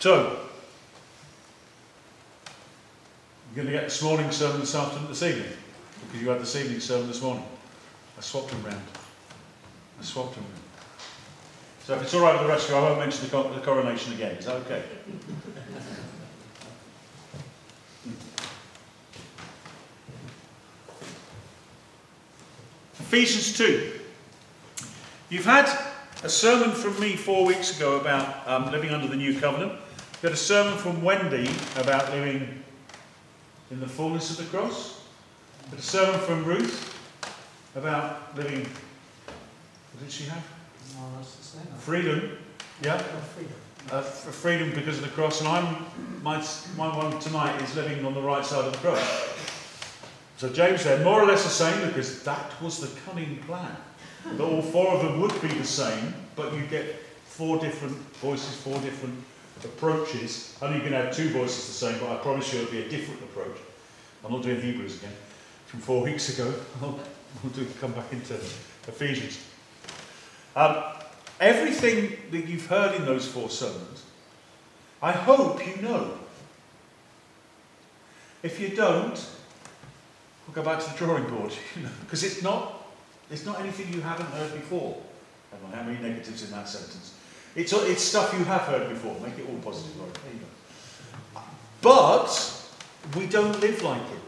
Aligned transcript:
So, 0.00 0.38
you're 3.54 3.64
going 3.64 3.66
to 3.66 3.72
get 3.72 3.84
this 3.84 4.00
morning's 4.00 4.34
sermon 4.34 4.60
this 4.60 4.74
afternoon, 4.74 5.10
this 5.10 5.22
evening, 5.22 5.52
because 6.06 6.22
you 6.22 6.30
had 6.30 6.40
this 6.40 6.56
evening's 6.56 6.84
sermon 6.84 7.08
this 7.08 7.20
morning. 7.20 7.44
I 8.16 8.22
swapped 8.22 8.48
them 8.48 8.62
round. 8.62 8.80
I 10.00 10.02
swapped 10.02 10.36
them 10.36 10.44
round. 10.44 10.62
So 11.84 11.96
if 11.96 12.02
it's 12.02 12.14
all 12.14 12.22
right 12.22 12.32
with 12.32 12.44
the 12.44 12.48
rest 12.48 12.64
of 12.64 12.70
you, 12.70 12.76
I 12.76 12.80
won't 12.80 12.98
mention 12.98 13.28
the, 13.28 13.42
the 13.42 13.60
coronation 13.60 14.14
again. 14.14 14.36
Is 14.36 14.46
that 14.46 14.56
okay? 14.56 14.82
Ephesians 23.00 23.54
2. 23.58 24.00
You've 25.28 25.44
had 25.44 25.70
a 26.22 26.30
sermon 26.30 26.70
from 26.70 26.98
me 26.98 27.16
four 27.16 27.44
weeks 27.44 27.76
ago 27.76 28.00
about 28.00 28.48
um, 28.48 28.72
living 28.72 28.92
under 28.92 29.06
the 29.06 29.16
new 29.16 29.38
covenant. 29.38 29.74
Had 30.22 30.32
a 30.32 30.36
sermon 30.36 30.76
from 30.76 31.02
Wendy 31.02 31.50
about 31.76 32.12
living 32.12 32.62
in 33.70 33.80
the 33.80 33.88
fullness 33.88 34.30
of 34.30 34.36
the 34.36 34.56
cross. 34.58 35.06
Had 35.70 35.78
a 35.78 35.82
sermon 35.82 36.20
from 36.20 36.44
Ruth 36.44 36.94
about 37.74 38.36
living. 38.36 38.60
What 38.60 40.02
did 40.02 40.10
she 40.10 40.24
have? 40.24 40.44
Freedom. 41.78 42.36
Yeah. 42.82 42.98
freedom. 42.98 43.52
Uh, 43.90 44.02
freedom 44.02 44.70
because 44.74 44.98
of 44.98 45.04
the 45.04 45.10
cross, 45.10 45.40
and 45.40 45.48
I'm 45.48 45.86
my 46.22 46.44
my 46.76 46.94
one 46.94 47.18
tonight 47.18 47.60
is 47.62 47.74
living 47.74 48.04
on 48.04 48.12
the 48.12 48.20
right 48.20 48.44
side 48.44 48.66
of 48.66 48.72
the 48.72 48.78
cross. 48.78 49.00
So 50.36 50.50
James 50.50 50.82
said, 50.82 51.02
more 51.02 51.22
or 51.22 51.26
less 51.26 51.44
the 51.44 51.48
same, 51.48 51.88
because 51.88 52.22
that 52.24 52.60
was 52.60 52.78
the 52.78 53.00
cunning 53.00 53.38
plan. 53.46 53.74
That 54.36 54.44
all 54.44 54.60
four 54.60 54.92
of 54.94 55.02
them 55.02 55.20
would 55.22 55.40
be 55.40 55.48
the 55.48 55.64
same, 55.64 56.14
but 56.36 56.52
you 56.52 56.66
get 56.66 56.96
four 57.24 57.58
different 57.58 57.96
voices, 58.16 58.54
four 58.56 58.78
different 58.80 59.14
approaches. 59.64 60.56
I 60.60 60.68
know 60.68 60.76
you 60.76 60.82
can 60.82 60.92
have 60.92 61.14
two 61.14 61.28
voices 61.30 61.66
the 61.66 61.72
same, 61.72 61.98
but 62.00 62.10
I 62.10 62.16
promise 62.16 62.52
you 62.52 62.60
it'll 62.60 62.72
be 62.72 62.82
a 62.82 62.88
different 62.88 63.22
approach. 63.22 63.56
I'm 64.24 64.32
not 64.32 64.42
doing 64.42 64.60
Hebrews 64.60 64.98
again 64.98 65.12
from 65.66 65.80
four 65.80 66.02
weeks 66.02 66.28
ago. 66.36 66.52
I'll, 66.82 66.98
I'll 67.44 67.50
do, 67.50 67.66
come 67.80 67.92
back 67.92 68.12
into 68.12 68.34
Ephesians. 68.34 69.38
Um, 70.56 70.82
everything 71.38 72.16
that 72.32 72.48
you've 72.48 72.66
heard 72.66 72.94
in 72.94 73.04
those 73.04 73.26
four 73.26 73.48
sermons, 73.48 74.04
I 75.02 75.12
hope 75.12 75.66
you 75.66 75.80
know. 75.82 76.18
If 78.42 78.58
you 78.58 78.70
don't, 78.70 79.26
we'll 80.46 80.54
go 80.54 80.62
back 80.62 80.82
to 80.82 80.90
the 80.90 80.96
drawing 80.96 81.28
board, 81.28 81.52
because 82.00 82.24
it's 82.24 82.42
not, 82.42 82.88
it's 83.30 83.46
not 83.46 83.60
anything 83.60 83.92
you 83.92 84.00
haven't 84.00 84.28
heard 84.30 84.52
before. 84.54 85.00
I 85.52 85.56
don't 85.56 85.70
know 85.70 85.76
how 85.76 85.82
many 85.84 86.00
negatives 86.00 86.42
in 86.42 86.50
that 86.50 86.68
sentence. 86.68 87.14
It's, 87.56 87.72
it's 87.72 88.02
stuff 88.02 88.32
you 88.38 88.44
have 88.44 88.62
heard 88.62 88.88
before. 88.88 89.18
Make 89.20 89.38
it 89.38 89.46
all 89.48 89.58
positive, 89.58 89.96
There 89.96 90.32
you 90.32 90.40
go. 90.40 91.40
But 91.82 92.60
we 93.16 93.26
don't 93.26 93.58
live 93.60 93.82
like 93.82 94.02
it. 94.02 94.20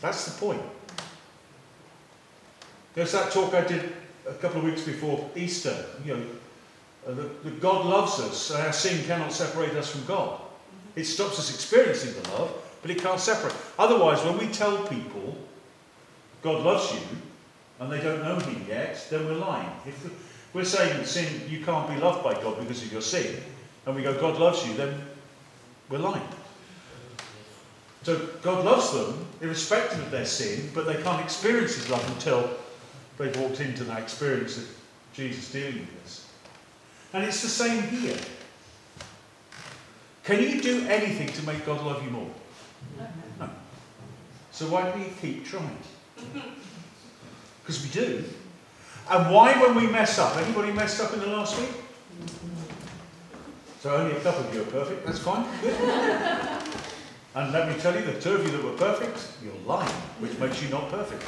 That's 0.00 0.26
the 0.26 0.38
point. 0.38 0.62
There's 2.94 3.12
that 3.12 3.32
talk 3.32 3.54
I 3.54 3.62
did 3.62 3.92
a 4.28 4.34
couple 4.34 4.58
of 4.58 4.64
weeks 4.64 4.82
before 4.82 5.30
Easter. 5.34 5.74
You 6.04 6.16
know, 6.16 6.26
uh, 7.08 7.50
God 7.60 7.86
loves 7.86 8.20
us, 8.20 8.50
and 8.50 8.62
our 8.62 8.72
sin 8.72 9.04
cannot 9.06 9.32
separate 9.32 9.72
us 9.72 9.90
from 9.90 10.04
God. 10.04 10.40
It 10.96 11.04
stops 11.04 11.38
us 11.38 11.52
experiencing 11.52 12.14
the 12.22 12.30
love, 12.30 12.52
but 12.82 12.90
it 12.90 13.02
can't 13.02 13.18
separate. 13.18 13.54
Otherwise, 13.78 14.22
when 14.24 14.38
we 14.38 14.46
tell 14.48 14.76
people 14.86 15.36
God 16.42 16.62
loves 16.62 16.92
you 16.92 17.00
and 17.80 17.90
they 17.90 18.00
don't 18.00 18.22
know 18.22 18.38
Him 18.38 18.66
yet, 18.68 19.06
then 19.10 19.24
we're 19.24 19.34
lying. 19.34 19.70
If 19.86 20.04
we're 20.54 20.64
saying 20.64 21.04
sin, 21.04 21.42
you 21.48 21.64
can't 21.64 21.88
be 21.88 21.96
loved 21.96 22.24
by 22.24 22.34
God 22.34 22.58
because 22.60 22.82
of 22.82 22.92
your 22.92 23.02
sin, 23.02 23.42
and 23.84 23.94
we 23.94 24.02
go, 24.02 24.18
God 24.18 24.38
loves 24.38 24.66
you, 24.66 24.74
then 24.74 25.02
we're 25.90 25.98
lying. 25.98 26.26
So 28.04 28.28
God 28.42 28.64
loves 28.64 28.92
them, 28.92 29.26
irrespective 29.40 29.98
of 29.98 30.10
their 30.10 30.24
sin, 30.24 30.70
but 30.74 30.86
they 30.86 31.02
can't 31.02 31.22
experience 31.22 31.74
His 31.74 31.90
love 31.90 32.06
until 32.14 32.48
they've 33.18 33.36
walked 33.38 33.60
into 33.60 33.84
that 33.84 34.00
experience 34.00 34.58
of 34.58 34.68
Jesus 35.12 35.50
dealing 35.50 35.80
with 35.80 36.02
this. 36.02 36.30
And 37.12 37.24
it's 37.24 37.42
the 37.42 37.48
same 37.48 37.82
here. 37.82 38.16
Can 40.24 40.42
you 40.42 40.60
do 40.60 40.86
anything 40.86 41.28
to 41.28 41.46
make 41.46 41.66
God 41.66 41.84
love 41.84 42.02
you 42.04 42.10
more? 42.10 42.30
No. 43.38 43.50
So 44.52 44.68
why 44.68 44.90
do 44.90 44.98
we 44.98 45.06
keep 45.20 45.44
trying? 45.44 45.78
Because 47.62 47.82
we 47.82 47.88
do. 47.90 48.24
And 49.10 49.32
why 49.32 49.52
when 49.60 49.74
we 49.74 49.86
mess 49.86 50.18
up? 50.18 50.36
Anybody 50.36 50.72
messed 50.72 51.00
up 51.00 51.12
in 51.12 51.20
the 51.20 51.26
last 51.26 51.58
week? 51.58 51.70
So 53.80 53.94
only 53.94 54.16
a 54.16 54.20
couple 54.20 54.44
of 54.44 54.54
you 54.54 54.62
are 54.62 54.66
perfect. 54.66 55.04
That's 55.04 55.18
fine. 55.18 55.44
and 57.34 57.52
let 57.52 57.68
me 57.68 57.74
tell 57.80 57.94
you, 57.94 58.02
the 58.02 58.18
two 58.18 58.32
of 58.32 58.44
you 58.44 58.50
that 58.52 58.64
were 58.64 58.72
perfect, 58.72 59.28
you're 59.42 59.52
lying, 59.66 59.92
which 60.20 60.38
makes 60.38 60.62
you 60.62 60.70
not 60.70 60.90
perfect. 60.90 61.22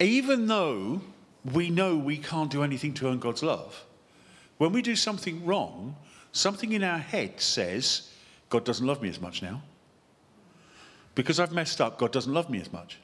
Even 0.00 0.46
though 0.46 1.00
we 1.50 1.70
know 1.70 1.96
we 1.96 2.18
can't 2.18 2.50
do 2.50 2.62
anything 2.62 2.92
to 2.94 3.08
earn 3.08 3.20
God's 3.20 3.42
love, 3.42 3.86
when 4.58 4.72
we 4.72 4.82
do 4.82 4.94
something 4.94 5.46
wrong, 5.46 5.96
something 6.32 6.72
in 6.72 6.82
our 6.82 6.98
head 6.98 7.40
says, 7.40 8.10
God 8.50 8.64
doesn't 8.64 8.86
love 8.86 9.00
me 9.00 9.08
as 9.08 9.18
much 9.18 9.40
now. 9.40 9.62
Because 11.14 11.40
I've 11.40 11.52
messed 11.52 11.80
up, 11.80 11.98
God 11.98 12.12
doesn't 12.12 12.32
love 12.32 12.50
me 12.50 12.60
as 12.60 12.70
much. 12.70 12.98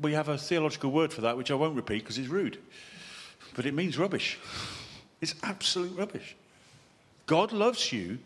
We 0.00 0.12
have 0.12 0.28
a 0.28 0.38
theological 0.38 0.90
word 0.90 1.12
for 1.12 1.22
that, 1.22 1.36
which 1.36 1.50
I 1.50 1.54
won't 1.54 1.76
repeat 1.76 2.00
because 2.00 2.18
it's 2.18 2.28
rude. 2.28 2.58
But 3.54 3.66
it 3.66 3.74
means 3.74 3.98
rubbish. 3.98 4.38
It's 5.20 5.34
absolute 5.42 5.96
rubbish. 5.96 6.36
God 7.26 7.52
loves 7.52 7.92
you. 7.92 8.18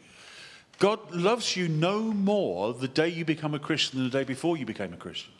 God 0.78 1.12
loves 1.12 1.56
you 1.56 1.68
no 1.68 2.00
more 2.00 2.74
the 2.74 2.88
day 2.88 3.08
you 3.08 3.24
become 3.24 3.54
a 3.54 3.58
Christian 3.58 3.98
than 4.00 4.10
the 4.10 4.18
day 4.18 4.24
before 4.24 4.56
you 4.56 4.66
became 4.66 4.92
a 4.92 4.96
Christian. 4.96 5.32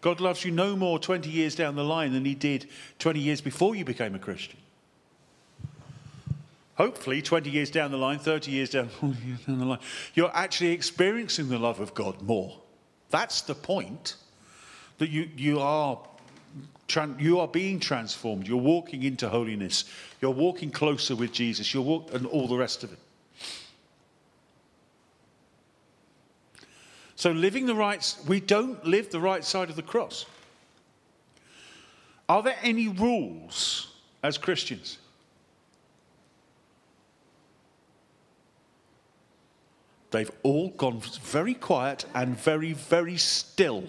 God 0.00 0.20
loves 0.20 0.44
you 0.44 0.50
no 0.50 0.76
more 0.76 0.98
20 0.98 1.28
years 1.28 1.54
down 1.54 1.76
the 1.76 1.84
line 1.84 2.12
than 2.12 2.24
he 2.24 2.34
did 2.34 2.68
20 2.98 3.18
years 3.18 3.40
before 3.40 3.74
you 3.74 3.84
became 3.84 4.14
a 4.14 4.18
Christian 4.18 4.58
hopefully 6.80 7.20
20 7.20 7.50
years 7.50 7.70
down 7.70 7.90
the 7.90 7.98
line, 7.98 8.18
30 8.18 8.50
years 8.50 8.70
down, 8.70 8.88
down 9.02 9.58
the 9.58 9.66
line, 9.66 9.78
you're 10.14 10.34
actually 10.34 10.70
experiencing 10.70 11.50
the 11.50 11.58
love 11.58 11.78
of 11.78 11.92
God 11.92 12.22
more. 12.22 12.58
That's 13.10 13.42
the 13.42 13.54
point. 13.54 14.16
That 15.00 15.08
you, 15.08 15.30
you, 15.34 15.60
are, 15.60 15.98
you 17.18 17.40
are 17.40 17.48
being 17.48 17.80
transformed. 17.80 18.46
You're 18.46 18.58
walking 18.58 19.02
into 19.02 19.30
holiness. 19.30 19.86
You're 20.20 20.30
walking 20.30 20.70
closer 20.70 21.16
with 21.16 21.32
Jesus. 21.32 21.72
You're 21.72 21.82
walk, 21.82 22.12
and 22.12 22.26
all 22.26 22.46
the 22.46 22.58
rest 22.58 22.84
of 22.84 22.92
it. 22.92 22.98
So, 27.16 27.30
living 27.30 27.64
the 27.64 27.74
right, 27.74 28.14
we 28.28 28.40
don't 28.40 28.84
live 28.84 29.10
the 29.10 29.20
right 29.20 29.42
side 29.42 29.70
of 29.70 29.76
the 29.76 29.82
cross. 29.82 30.26
Are 32.28 32.42
there 32.42 32.58
any 32.62 32.88
rules 32.88 33.94
as 34.22 34.36
Christians? 34.36 34.98
They've 40.10 40.30
all 40.42 40.68
gone 40.68 41.00
very 41.22 41.54
quiet 41.54 42.04
and 42.14 42.36
very, 42.38 42.74
very 42.74 43.16
still. 43.16 43.84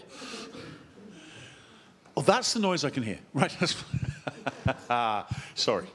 Oh, 2.22 2.24
that's 2.24 2.54
the 2.54 2.60
noise 2.60 2.86
I 2.86 2.92
can 2.92 3.02
hear. 3.02 3.18
Right. 3.34 3.52
Sorry. 5.56 5.88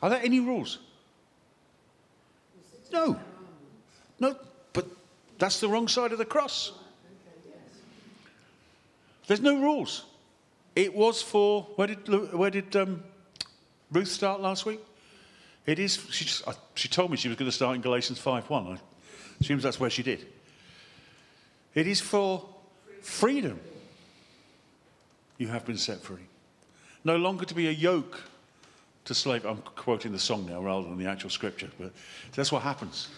Are 0.00 0.10
there 0.10 0.20
any 0.22 0.38
rules? 0.38 0.78
No. 2.92 3.18
No, 4.20 4.36
but 4.72 4.86
that's 5.36 5.58
the 5.58 5.68
wrong 5.68 5.88
side 5.88 6.12
of 6.12 6.18
the 6.18 6.24
cross. 6.24 6.70
There's 9.26 9.40
no 9.40 9.60
rules. 9.60 10.04
It 10.76 10.94
was 10.94 11.20
for, 11.20 11.62
where 11.74 11.88
did, 11.88 12.32
where 12.32 12.50
did 12.50 12.76
um, 12.76 13.02
Ruth 13.90 14.08
start 14.08 14.40
last 14.40 14.66
week? 14.66 14.80
It 15.66 15.80
is, 15.80 15.98
she, 16.10 16.26
just, 16.26 16.44
she 16.76 16.86
told 16.86 17.10
me 17.10 17.16
she 17.16 17.26
was 17.28 17.36
going 17.36 17.50
to 17.50 17.56
start 17.56 17.74
in 17.74 17.82
Galatians 17.82 18.20
5 18.20 18.48
1. 18.48 18.78
assume 19.40 19.58
that's 19.58 19.80
where 19.80 19.90
she 19.90 20.04
did. 20.04 20.28
It 21.74 21.88
is 21.88 22.00
for 22.00 22.48
freedom 23.02 23.58
you 25.38 25.48
have 25.48 25.64
been 25.64 25.78
set 25.78 26.00
free. 26.00 26.26
No 27.04 27.16
longer 27.16 27.44
to 27.44 27.54
be 27.54 27.68
a 27.68 27.72
yoke 27.72 28.22
to 29.04 29.14
slave. 29.14 29.46
I'm 29.46 29.62
quoting 29.62 30.12
the 30.12 30.18
song 30.18 30.46
now 30.46 30.60
rather 30.60 30.86
than 30.88 30.98
the 30.98 31.06
actual 31.06 31.30
scripture, 31.30 31.70
but 31.78 31.92
that's 32.34 32.52
what 32.52 32.62
happens. 32.62 33.08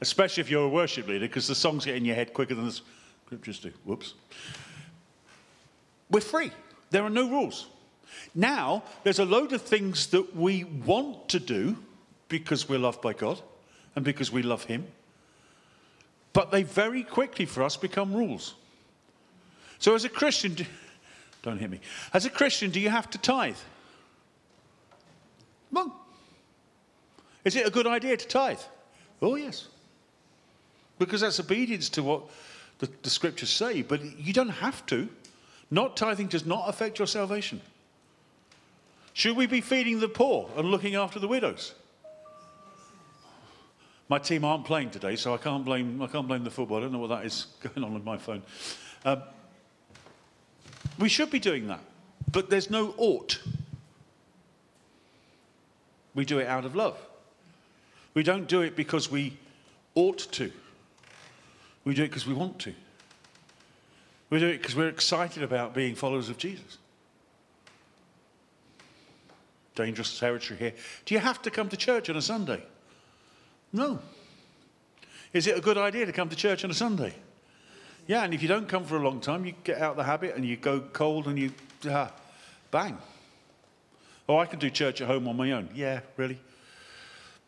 Especially 0.00 0.40
if 0.40 0.50
you're 0.50 0.64
a 0.64 0.68
worship 0.68 1.06
leader, 1.06 1.26
because 1.26 1.46
the 1.46 1.54
songs 1.54 1.84
get 1.84 1.96
in 1.96 2.04
your 2.04 2.14
head 2.14 2.32
quicker 2.32 2.54
than 2.54 2.66
the 2.66 2.80
scriptures 3.26 3.58
do. 3.58 3.70
Whoops. 3.84 4.14
We're 6.10 6.20
free. 6.20 6.50
There 6.90 7.02
are 7.02 7.10
no 7.10 7.28
rules. 7.28 7.68
Now, 8.34 8.82
there's 9.02 9.18
a 9.18 9.24
load 9.24 9.52
of 9.52 9.62
things 9.62 10.06
that 10.08 10.34
we 10.36 10.64
want 10.64 11.28
to 11.30 11.40
do 11.40 11.76
because 12.28 12.68
we're 12.68 12.78
loved 12.78 13.00
by 13.00 13.12
God 13.12 13.40
and 13.94 14.04
because 14.04 14.32
we 14.32 14.42
love 14.42 14.64
Him. 14.64 14.86
But 16.32 16.50
they 16.50 16.62
very 16.62 17.04
quickly 17.04 17.44
for 17.44 17.62
us 17.62 17.76
become 17.76 18.12
rules. 18.14 18.54
So, 19.78 19.94
as 19.94 20.04
a 20.04 20.08
Christian, 20.08 20.56
don't 21.42 21.58
hit 21.58 21.70
me. 21.70 21.80
As 22.14 22.24
a 22.24 22.30
Christian, 22.30 22.70
do 22.70 22.80
you 22.80 22.90
have 22.90 23.10
to 23.10 23.18
tithe? 23.18 23.56
Wrong. 25.72 25.92
Is 27.44 27.56
it 27.56 27.66
a 27.66 27.70
good 27.70 27.86
idea 27.86 28.16
to 28.16 28.26
tithe? 28.26 28.60
Oh, 29.20 29.34
yes. 29.34 29.68
Because 30.98 31.20
that's 31.20 31.40
obedience 31.40 31.88
to 31.90 32.02
what 32.02 32.22
the, 32.78 32.88
the 33.02 33.10
scriptures 33.10 33.50
say, 33.50 33.82
but 33.82 34.00
you 34.18 34.32
don't 34.32 34.48
have 34.48 34.84
to. 34.86 35.08
Not 35.70 35.96
tithing 35.96 36.28
does 36.28 36.44
not 36.44 36.68
affect 36.68 36.98
your 36.98 37.06
salvation. 37.06 37.60
Should 39.14 39.36
we 39.36 39.46
be 39.46 39.60
feeding 39.60 40.00
the 40.00 40.08
poor 40.08 40.48
and 40.56 40.70
looking 40.70 40.94
after 40.94 41.18
the 41.18 41.28
widows? 41.28 41.74
My 44.08 44.18
team 44.18 44.44
aren't 44.44 44.64
playing 44.64 44.90
today, 44.90 45.16
so 45.16 45.32
I 45.32 45.38
can't 45.38 45.64
blame, 45.64 46.02
I 46.02 46.06
can't 46.06 46.28
blame 46.28 46.44
the 46.44 46.50
football. 46.50 46.78
I 46.78 46.80
don't 46.82 46.92
know 46.92 46.98
what 46.98 47.08
that 47.08 47.24
is 47.24 47.46
going 47.60 47.84
on 47.84 47.94
with 47.94 48.04
my 48.04 48.18
phone. 48.18 48.42
Um, 49.04 49.22
we 51.02 51.08
should 51.08 51.30
be 51.30 51.40
doing 51.40 51.66
that, 51.66 51.80
but 52.30 52.48
there's 52.48 52.70
no 52.70 52.94
ought. 52.96 53.40
We 56.14 56.24
do 56.24 56.38
it 56.38 56.46
out 56.46 56.64
of 56.64 56.76
love. 56.76 56.96
We 58.14 58.22
don't 58.22 58.46
do 58.46 58.60
it 58.60 58.76
because 58.76 59.10
we 59.10 59.36
ought 59.96 60.18
to. 60.32 60.52
We 61.84 61.94
do 61.94 62.04
it 62.04 62.08
because 62.08 62.24
we 62.24 62.34
want 62.34 62.60
to. 62.60 62.74
We 64.30 64.38
do 64.38 64.46
it 64.46 64.58
because 64.58 64.76
we're 64.76 64.88
excited 64.88 65.42
about 65.42 65.74
being 65.74 65.96
followers 65.96 66.28
of 66.28 66.38
Jesus. 66.38 66.78
Dangerous 69.74 70.16
territory 70.20 70.56
here. 70.56 70.74
Do 71.04 71.14
you 71.14 71.20
have 71.20 71.42
to 71.42 71.50
come 71.50 71.68
to 71.70 71.76
church 71.76 72.10
on 72.10 72.16
a 72.16 72.22
Sunday? 72.22 72.62
No. 73.72 73.98
Is 75.32 75.48
it 75.48 75.58
a 75.58 75.60
good 75.60 75.78
idea 75.78 76.06
to 76.06 76.12
come 76.12 76.28
to 76.28 76.36
church 76.36 76.62
on 76.62 76.70
a 76.70 76.74
Sunday? 76.74 77.14
Yeah, 78.06 78.24
and 78.24 78.34
if 78.34 78.42
you 78.42 78.48
don't 78.48 78.68
come 78.68 78.84
for 78.84 78.96
a 78.96 79.02
long 79.02 79.20
time, 79.20 79.44
you 79.44 79.54
get 79.64 79.80
out 79.80 79.92
of 79.92 79.96
the 79.96 80.04
habit 80.04 80.34
and 80.34 80.44
you 80.44 80.56
go 80.56 80.80
cold 80.80 81.26
and 81.26 81.38
you, 81.38 81.52
uh, 81.88 82.08
bang. 82.70 82.98
Oh, 84.28 84.38
I 84.38 84.46
can 84.46 84.58
do 84.58 84.70
church 84.70 85.00
at 85.00 85.06
home 85.06 85.28
on 85.28 85.36
my 85.36 85.52
own. 85.52 85.68
Yeah, 85.74 86.00
really? 86.16 86.38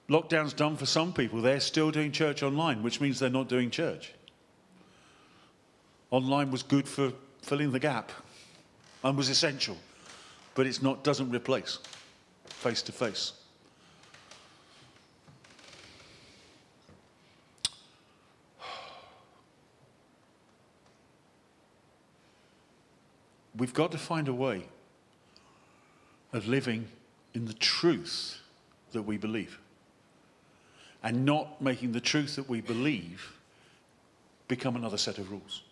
Lockdown's 0.08 0.52
done 0.52 0.76
for 0.76 0.86
some 0.86 1.12
people. 1.12 1.40
They're 1.40 1.60
still 1.60 1.90
doing 1.90 2.12
church 2.12 2.42
online, 2.42 2.82
which 2.82 3.00
means 3.00 3.18
they're 3.18 3.30
not 3.30 3.48
doing 3.48 3.70
church. 3.70 4.12
Online 6.10 6.50
was 6.50 6.62
good 6.62 6.86
for 6.86 7.12
filling 7.42 7.72
the 7.72 7.80
gap 7.80 8.12
and 9.02 9.16
was 9.16 9.28
essential, 9.28 9.76
but 10.54 10.66
it's 10.66 10.82
not, 10.82 11.02
doesn't 11.02 11.30
replace 11.30 11.78
face 12.46 12.82
to 12.82 12.92
face. 12.92 13.32
We've 23.56 23.74
got 23.74 23.92
to 23.92 23.98
find 23.98 24.28
a 24.28 24.34
way 24.34 24.64
of 26.32 26.48
living 26.48 26.88
in 27.34 27.46
the 27.46 27.54
truth 27.54 28.40
that 28.92 29.02
we 29.02 29.16
believe 29.16 29.58
and 31.02 31.24
not 31.24 31.60
making 31.60 31.92
the 31.92 32.00
truth 32.00 32.36
that 32.36 32.48
we 32.48 32.60
believe 32.60 33.36
become 34.48 34.74
another 34.74 34.96
set 34.96 35.18
of 35.18 35.30
rules. 35.30 35.62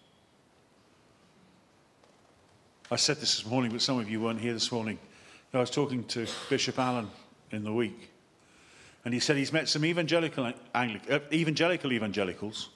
I 2.90 2.96
said 2.96 3.16
this 3.16 3.36
this 3.36 3.46
morning, 3.46 3.72
but 3.72 3.80
some 3.80 3.98
of 3.98 4.10
you 4.10 4.20
weren't 4.20 4.40
here 4.40 4.52
this 4.52 4.70
morning. 4.70 4.98
I 5.54 5.58
was 5.58 5.70
talking 5.70 6.04
to 6.04 6.26
Bishop 6.48 6.78
Alan 6.78 7.10
in 7.50 7.64
the 7.64 7.72
week, 7.72 8.10
and 9.04 9.12
he 9.12 9.20
said 9.20 9.36
he's 9.36 9.52
met 9.52 9.68
some 9.68 9.84
evangelical, 9.84 10.52
uh, 10.74 11.18
evangelical 11.32 11.92
evangelicals, 11.92 12.68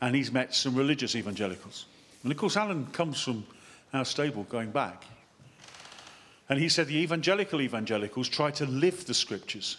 and 0.00 0.14
he's 0.14 0.32
met 0.32 0.54
some 0.54 0.74
religious 0.74 1.14
evangelicals. 1.14 1.86
And 2.22 2.32
of 2.32 2.38
course, 2.38 2.56
Alan 2.56 2.86
comes 2.86 3.20
from 3.20 3.44
our 3.92 4.04
stable 4.04 4.44
going 4.44 4.70
back. 4.70 5.04
And 6.48 6.58
he 6.58 6.68
said 6.68 6.88
the 6.88 6.98
evangelical 6.98 7.60
evangelicals 7.60 8.28
try 8.28 8.50
to 8.52 8.66
live 8.66 9.06
the 9.06 9.14
scriptures, 9.14 9.76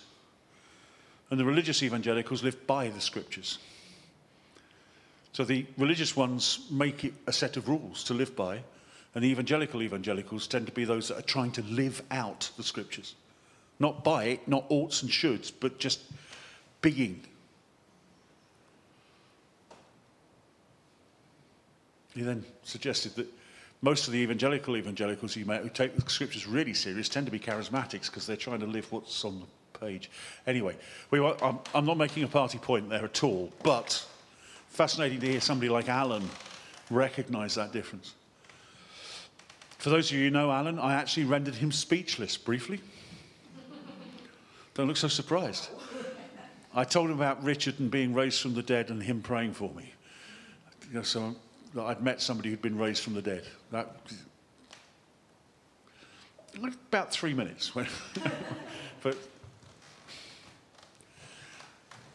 and 1.29 1.39
the 1.39 1.45
religious 1.45 1.83
evangelicals 1.83 2.43
live 2.43 2.65
by 2.67 2.89
the 2.89 3.01
scriptures. 3.01 3.59
So 5.33 5.43
the 5.43 5.65
religious 5.77 6.15
ones 6.15 6.67
make 6.69 7.05
it 7.05 7.13
a 7.27 7.33
set 7.33 7.57
of 7.57 7.69
rules 7.69 8.03
to 8.05 8.13
live 8.13 8.35
by, 8.35 8.61
and 9.15 9.23
the 9.23 9.29
evangelical 9.29 9.81
evangelicals 9.81 10.47
tend 10.47 10.65
to 10.67 10.71
be 10.71 10.85
those 10.85 11.09
that 11.09 11.19
are 11.19 11.23
trying 11.23 11.51
to 11.53 11.61
live 11.63 12.01
out 12.11 12.49
the 12.57 12.63
scriptures. 12.63 13.15
Not 13.79 14.03
by 14.03 14.25
it, 14.25 14.47
not 14.47 14.65
oughts 14.69 15.01
and 15.01 15.11
shoulds, 15.11 15.51
but 15.57 15.79
just 15.79 16.01
being. 16.81 17.21
He 22.13 22.21
then 22.21 22.45
suggested 22.63 23.15
that 23.15 23.27
most 23.81 24.07
of 24.07 24.13
the 24.13 24.19
evangelical 24.19 24.77
evangelicals 24.77 25.33
who, 25.33 25.41
who 25.41 25.69
take 25.69 25.95
the 25.95 26.09
scriptures 26.09 26.47
really 26.47 26.73
serious 26.73 27.09
tend 27.09 27.25
to 27.25 27.31
be 27.31 27.39
charismatics 27.39 28.05
because 28.05 28.27
they're 28.27 28.35
trying 28.37 28.59
to 28.59 28.67
live 28.67 28.91
what's 28.91 29.25
on 29.25 29.39
the 29.39 29.79
page. 29.79 30.11
Anyway, 30.45 30.75
we, 31.09 31.19
I'm, 31.19 31.59
I'm 31.73 31.85
not 31.85 31.97
making 31.97 32.23
a 32.23 32.27
party 32.27 32.59
point 32.59 32.89
there 32.89 33.03
at 33.03 33.23
all, 33.23 33.51
but 33.63 34.05
fascinating 34.69 35.19
to 35.21 35.27
hear 35.27 35.41
somebody 35.41 35.69
like 35.69 35.89
Alan 35.89 36.29
recognize 36.89 37.55
that 37.55 37.71
difference. 37.71 38.13
For 39.79 39.89
those 39.89 40.11
of 40.11 40.17
you 40.17 40.25
who 40.25 40.29
know 40.29 40.51
Alan, 40.51 40.77
I 40.77 40.93
actually 40.93 41.25
rendered 41.25 41.55
him 41.55 41.71
speechless 41.71 42.37
briefly. 42.37 42.79
Don't 44.75 44.87
look 44.87 44.97
so 44.97 45.07
surprised. 45.07 45.69
I 46.73 46.83
told 46.83 47.09
him 47.09 47.17
about 47.17 47.43
Richard 47.43 47.79
and 47.79 47.89
being 47.89 48.13
raised 48.13 48.41
from 48.41 48.53
the 48.53 48.63
dead 48.63 48.89
and 48.89 49.01
him 49.01 49.21
praying 49.21 49.53
for 49.53 49.69
me. 49.73 49.91
You 50.89 50.97
know, 50.97 51.01
so 51.01 51.35
I'd 51.79 52.01
met 52.01 52.21
somebody 52.21 52.49
who'd 52.49 52.61
been 52.61 52.77
raised 52.77 53.03
from 53.03 53.13
the 53.13 53.21
dead. 53.21 53.43
That, 53.71 53.95
about 56.89 57.11
three 57.11 57.33
minutes. 57.33 57.71
but 59.03 59.17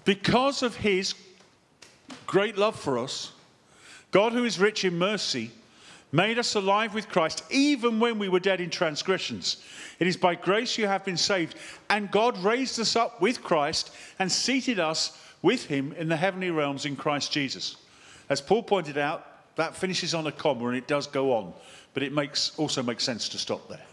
because 0.05 0.63
of 0.63 0.77
his 0.77 1.15
great 2.27 2.59
love 2.59 2.79
for 2.79 2.99
us, 2.99 3.33
God, 4.11 4.33
who 4.33 4.45
is 4.45 4.59
rich 4.59 4.85
in 4.85 4.99
mercy, 4.99 5.51
made 6.13 6.39
us 6.39 6.55
alive 6.55 6.95
with 6.95 7.09
Christ 7.09 7.43
even 7.51 7.99
when 7.99 8.19
we 8.19 8.29
were 8.29 8.41
dead 8.41 8.61
in 8.61 8.71
transgressions. 8.71 9.63
It 9.99 10.07
is 10.07 10.17
by 10.17 10.35
grace 10.35 10.79
you 10.79 10.87
have 10.87 11.05
been 11.05 11.17
saved. 11.17 11.57
And 11.91 12.11
God 12.11 12.39
raised 12.39 12.79
us 12.79 12.95
up 12.95 13.21
with 13.21 13.43
Christ 13.43 13.91
and 14.19 14.31
seated 14.31 14.79
us 14.79 15.19
with 15.43 15.67
him 15.67 15.93
in 15.93 16.09
the 16.09 16.17
heavenly 16.17 16.51
realms 16.51 16.87
in 16.87 16.97
Christ 16.97 17.33
Jesus. 17.33 17.77
As 18.29 18.41
Paul 18.41 18.63
pointed 18.63 18.99
out, 18.99 19.36
that 19.57 19.75
finishes 19.75 20.15
on 20.15 20.27
a 20.27 20.33
comma 20.33 20.69
and 20.69 20.77
it 20.77 20.87
does 20.87 21.07
go 21.07 21.33
on, 21.33 21.53
but 21.95 22.03
it 22.03 22.13
makes, 22.13 22.53
also 22.59 22.83
makes 22.83 23.05
sense 23.05 23.29
to 23.31 23.39
stop 23.39 23.69
there. 23.69 23.85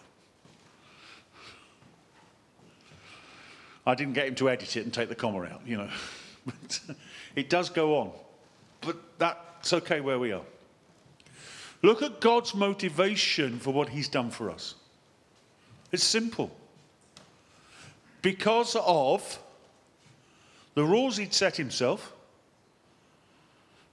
I 3.85 3.95
didn't 3.95 4.13
get 4.13 4.27
him 4.27 4.35
to 4.35 4.49
edit 4.49 4.77
it 4.77 4.83
and 4.83 4.93
take 4.93 5.09
the 5.09 5.15
comma 5.15 5.43
out, 5.43 5.61
you 5.65 5.77
know. 5.77 5.89
but 6.45 6.81
it 7.35 7.49
does 7.49 7.69
go 7.69 7.97
on. 7.97 8.11
But 8.81 8.97
that's 9.17 9.73
okay 9.73 9.99
where 10.01 10.19
we 10.19 10.31
are. 10.31 10.43
Look 11.81 12.01
at 12.01 12.21
God's 12.21 12.55
motivation 12.55 13.59
for 13.59 13.73
what 13.73 13.89
He's 13.89 14.07
done 14.07 14.31
for 14.31 14.49
us. 14.49 14.75
It's 15.91 16.03
simple. 16.03 16.49
Because 18.21 18.77
of 18.77 19.39
the 20.75 20.83
rules 20.83 21.17
He'd 21.17 21.33
set 21.33 21.57
Himself, 21.57 22.13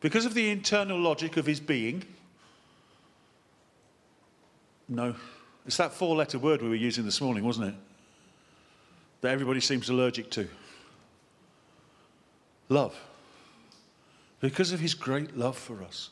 because 0.01 0.25
of 0.25 0.35
the 0.35 0.51
internal 0.51 0.99
logic 0.99 1.37
of 1.37 1.47
His 1.47 1.61
being. 1.61 2.05
No, 4.89 5.15
it's 5.67 5.77
that 5.77 5.93
four 5.93 6.17
letter 6.17 6.39
word 6.39 6.63
we 6.63 6.69
were 6.69 6.75
using 6.75 7.05
this 7.05 7.21
morning, 7.21 7.45
wasn't 7.45 7.69
it? 7.69 7.75
That 9.21 9.33
everybody 9.33 9.61
seems 9.61 9.89
allergic 9.89 10.31
to. 10.31 10.49
Love. 12.69 12.99
Because 14.41 14.73
of 14.73 14.81
His 14.81 14.95
great 14.95 15.37
love 15.37 15.57
for 15.57 15.83
us. 15.83 16.11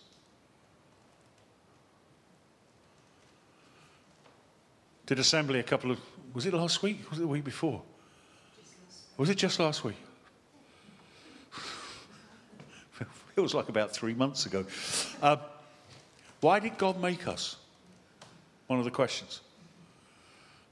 did 5.08 5.18
assembly 5.18 5.58
a 5.58 5.62
couple 5.62 5.90
of, 5.90 5.98
was 6.34 6.44
it 6.44 6.52
last 6.52 6.82
week? 6.82 7.08
Was 7.08 7.18
it 7.18 7.22
the 7.22 7.28
week 7.28 7.42
before? 7.42 7.80
Was 9.16 9.30
it 9.30 9.38
just 9.38 9.58
last 9.58 9.82
week? 9.82 9.96
Feels 13.38 13.54
like 13.54 13.68
about 13.68 13.92
three 13.92 14.14
months 14.14 14.46
ago. 14.46 14.66
Uh, 15.22 15.36
why 16.40 16.58
did 16.58 16.76
God 16.76 17.00
make 17.00 17.28
us? 17.28 17.54
One 18.66 18.80
of 18.80 18.84
the 18.84 18.90
questions. 18.90 19.42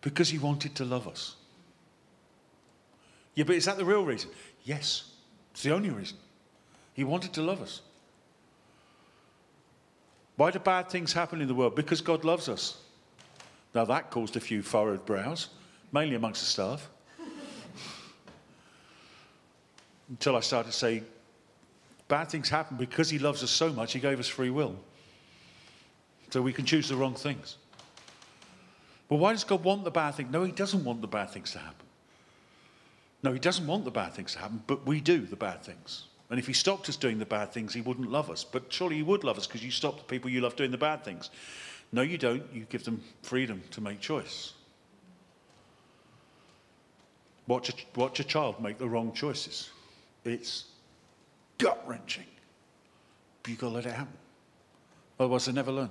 Because 0.01 0.31
He 0.31 0.39
wanted 0.39 0.75
to 0.75 0.85
love 0.85 1.07
us. 1.07 1.37
Yeah, 3.37 3.45
but 3.45 3.55
is 3.55 3.67
that 3.67 3.77
the 3.77 3.85
real 3.85 4.05
reason? 4.05 4.31
Yes, 4.65 5.13
it's 5.53 5.63
the 5.63 5.71
only 5.71 5.91
reason. 5.91 6.17
He 6.93 7.05
wanted 7.05 7.33
to 7.35 7.43
love 7.43 7.63
us. 7.63 7.83
Why 10.35 10.51
do 10.51 10.59
bad 10.59 10.91
things 10.91 11.13
happen 11.13 11.41
in 11.41 11.47
the 11.47 11.55
world? 11.55 11.77
Because 11.77 12.01
God 12.01 12.25
loves 12.25 12.49
us. 12.49 12.79
Now 13.77 13.85
that 13.85 14.11
caused 14.11 14.35
a 14.35 14.41
few 14.41 14.61
furrowed 14.61 15.07
brows, 15.07 15.51
mainly 15.93 16.17
amongst 16.17 16.41
the 16.41 16.49
staff. 16.49 16.91
Until 20.09 20.35
I 20.35 20.41
started 20.41 20.73
to 20.73 20.77
say, 20.77 21.05
bad 22.09 22.31
things 22.31 22.49
happen 22.49 22.77
because 22.77 23.11
he 23.11 23.19
loves 23.19 23.43
us 23.43 23.51
so 23.51 23.73
much, 23.73 23.93
he 23.93 24.01
gave 24.01 24.21
us 24.21 24.29
free 24.29 24.51
will. 24.51 24.77
So 26.31 26.43
we 26.43 26.53
can 26.53 26.65
choose 26.65 26.89
the 26.89 26.97
wrong 26.97 27.15
things. 27.15 27.57
But 29.09 29.17
why 29.17 29.33
does 29.33 29.45
God 29.45 29.63
want 29.63 29.85
the 29.85 29.91
bad 29.91 30.15
thing? 30.15 30.31
No, 30.31 30.43
he 30.43 30.53
doesn't 30.53 30.85
want 30.85 31.01
the 31.01 31.07
bad 31.07 31.31
things 31.31 31.53
to 31.53 31.59
happen. 31.59 31.87
No, 33.23 33.33
he 33.33 33.39
doesn't 33.39 33.67
want 33.67 33.85
the 33.85 33.91
bad 33.91 34.15
things 34.15 34.33
to 34.33 34.41
happen, 34.41 34.63
but 34.67 34.87
we 34.87 35.01
do 35.01 35.21
the 35.21 35.37
bad 35.37 35.63
things. 35.63 36.05
And 36.29 36.39
if 36.39 36.47
he 36.47 36.53
stopped 36.53 36.89
us 36.89 36.97
doing 36.97 37.19
the 37.19 37.27
bad 37.27 37.53
things, 37.53 37.73
he 37.73 37.81
wouldn't 37.81 38.11
love 38.11 38.31
us. 38.31 38.45
But 38.45 38.73
surely 38.73 38.97
he 38.97 39.03
would 39.03 39.23
love 39.23 39.39
us 39.39 39.47
because 39.47 39.65
you 39.65 39.71
stop 39.71 39.99
the 39.99 40.05
people 40.05 40.29
you 40.31 40.41
love 40.41 40.57
doing 40.57 40.73
the 40.73 40.79
bad 40.79 41.05
things. 41.05 41.31
No, 41.93 42.03
you 42.03 42.19
don't. 42.19 42.43
You 42.53 42.67
give 42.69 42.85
them 42.85 43.03
freedom 43.23 43.63
to 43.71 43.81
make 43.81 44.01
choice. 44.01 44.53
Watch 47.47 47.69
a, 47.69 47.75
watch 47.99 48.19
a 48.19 48.25
child 48.25 48.61
make 48.61 48.79
the 48.79 48.89
wrong 48.89 49.13
choices. 49.13 49.71
It's 50.25 50.65
gut 51.59 51.83
wrenching. 51.87 52.27
But 53.43 53.51
you've 53.51 53.59
got 53.61 53.69
to 53.69 53.75
let 53.75 53.87
it 53.87 53.93
happen. 53.93 54.13
Otherwise, 55.19 55.47
they 55.47 55.53
never 55.53 55.73
learn. 55.73 55.91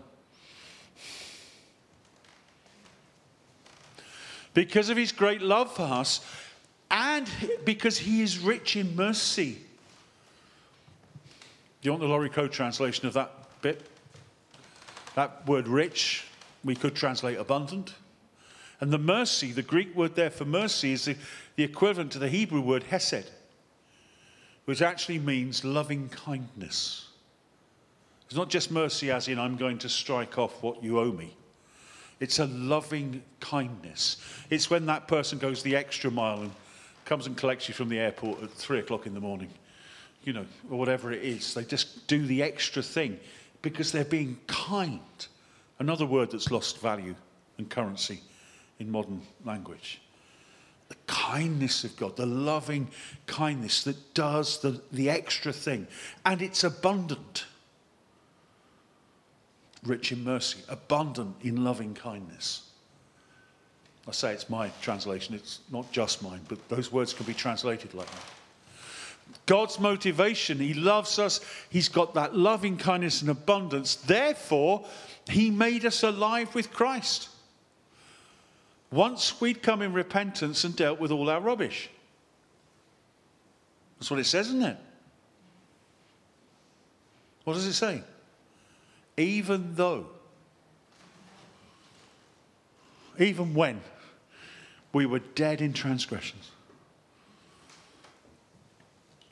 Because 4.54 4.90
of 4.90 4.98
his 4.98 5.12
great 5.12 5.42
love 5.42 5.76
for 5.76 5.84
us, 5.84 6.22
and 6.90 7.30
because 7.66 7.98
he 7.98 8.22
is 8.22 8.40
rich 8.40 8.76
in 8.76 8.96
mercy. 8.96 9.58
Do 11.82 11.88
you 11.88 11.92
want 11.92 12.02
the 12.02 12.08
Laurie 12.08 12.30
Clow 12.30 12.48
translation 12.48 13.06
of 13.08 13.14
that 13.14 13.32
bit? 13.62 13.90
That 15.16 15.46
word 15.48 15.68
rich, 15.68 16.26
we 16.64 16.76
could 16.76 16.96
translate 16.96 17.38
abundant. 17.38 17.96
And 18.80 18.92
the 18.92 18.98
mercy, 18.98 19.52
the 19.52 19.62
Greek 19.62 19.96
word 19.96 20.16
there 20.16 20.30
for 20.30 20.46
mercy, 20.46 20.94
is 20.94 21.06
the, 21.06 21.16
the 21.56 21.64
equivalent 21.64 22.12
to 22.14 22.20
the 22.20 22.30
Hebrew 22.30 22.62
word 22.62 22.84
hesed, 22.84 23.32
which 24.66 24.82
actually 24.82 25.20
means 25.20 25.64
loving 25.64 26.10
kindness. 26.10 27.10
It's 28.26 28.36
not 28.36 28.50
just 28.50 28.72
mercy, 28.72 29.12
as 29.12 29.28
in, 29.28 29.40
I'm 29.40 29.56
going 29.56 29.78
to 29.80 29.90
strike 29.90 30.38
off 30.38 30.62
what 30.64 30.84
you 30.84 31.00
owe 31.00 31.12
me. 31.12 31.36
It's 32.20 32.40
a 32.40 32.46
loving 32.46 33.22
kindness. 33.40 34.18
It's 34.50 34.70
when 34.70 34.86
that 34.88 35.08
person 35.08 35.38
goes 35.38 35.62
the 35.62 35.76
extra 35.76 36.10
mile 36.10 36.42
and 36.42 36.52
comes 37.04 37.28
and 37.28 37.38
collects 37.38 37.68
you 37.68 37.76
from 37.76 37.90
the 37.90 38.00
airport 38.00 38.42
at 38.42 38.52
three 38.52 38.80
o'clock 38.80 39.06
in 39.06 39.14
the 39.14 39.20
morning, 39.20 39.50
you 40.24 40.34
know, 40.34 40.46
or 40.72 40.80
whatever 40.80 41.12
it 41.12 41.24
is. 41.24 41.54
They 41.54 41.64
just 41.64 42.08
do 42.08 42.26
the 42.26 42.42
extra 42.42 42.82
thing 42.82 43.20
because 43.62 43.92
they're 43.92 44.06
being 44.06 44.40
kind. 44.48 45.00
Another 45.78 46.06
word 46.06 46.32
that's 46.32 46.52
lost 46.52 46.80
value 46.80 47.16
and 47.58 47.70
currency 47.70 48.22
in 48.80 48.90
modern 48.90 49.22
language. 49.44 50.02
The 50.90 50.96
kindness 51.08 51.84
of 51.84 51.96
God, 51.98 52.16
the 52.16 52.26
loving 52.26 52.90
kindness 53.26 53.84
that 53.84 54.14
does 54.14 54.60
the, 54.60 54.82
the 54.92 55.10
extra 55.10 55.52
thing. 55.52 55.88
And 56.26 56.42
it's 56.42 56.64
abundant. 56.64 57.46
Rich 59.84 60.12
in 60.12 60.24
mercy, 60.24 60.60
abundant 60.70 61.36
in 61.42 61.64
loving 61.64 61.94
kindness. 61.94 62.70
I 64.08 64.12
say 64.12 64.34
it's 64.34 64.50
my 64.50 64.70
translation, 64.82 65.34
it's 65.34 65.62
not 65.72 65.92
just 65.92 66.22
mine, 66.22 66.42
but 66.48 66.70
those 66.70 66.92
words 66.92 67.14
can 67.14 67.26
be 67.26 67.34
translated 67.34 67.94
like 67.96 68.10
that. 68.10 68.24
God's 69.48 69.80
motivation, 69.80 70.60
He 70.60 70.76
loves 70.76 71.18
us, 71.18 71.42
He's 71.70 71.90
got 71.90 72.14
that 72.14 72.36
loving 72.36 72.78
kindness 72.78 73.22
and 73.22 73.32
abundance. 73.32 73.96
Therefore, 73.96 74.86
He 75.28 75.50
made 75.50 75.86
us 75.86 76.04
alive 76.04 76.54
with 76.54 76.72
Christ. 76.72 77.30
Once 78.96 79.42
we'd 79.42 79.62
come 79.62 79.82
in 79.82 79.92
repentance 79.92 80.64
and 80.64 80.74
dealt 80.74 81.02
with 81.02 81.12
all 81.12 81.30
our 81.30 81.42
rubbish. 81.42 81.90
That's 84.00 84.10
what 84.10 84.22
it 84.22 84.26
says, 84.26 84.48
isn't 84.48 84.64
it? 84.64 84.78
What 87.44 87.56
does 87.56 87.66
it 87.66 87.74
say? 87.74 88.02
Even 89.18 89.76
though, 89.76 90.08
even 93.20 93.54
when 93.54 93.82
we 94.94 95.06
were 95.06 95.20
dead 95.20 95.60
in 95.60 95.74
transgressions. 95.74 96.52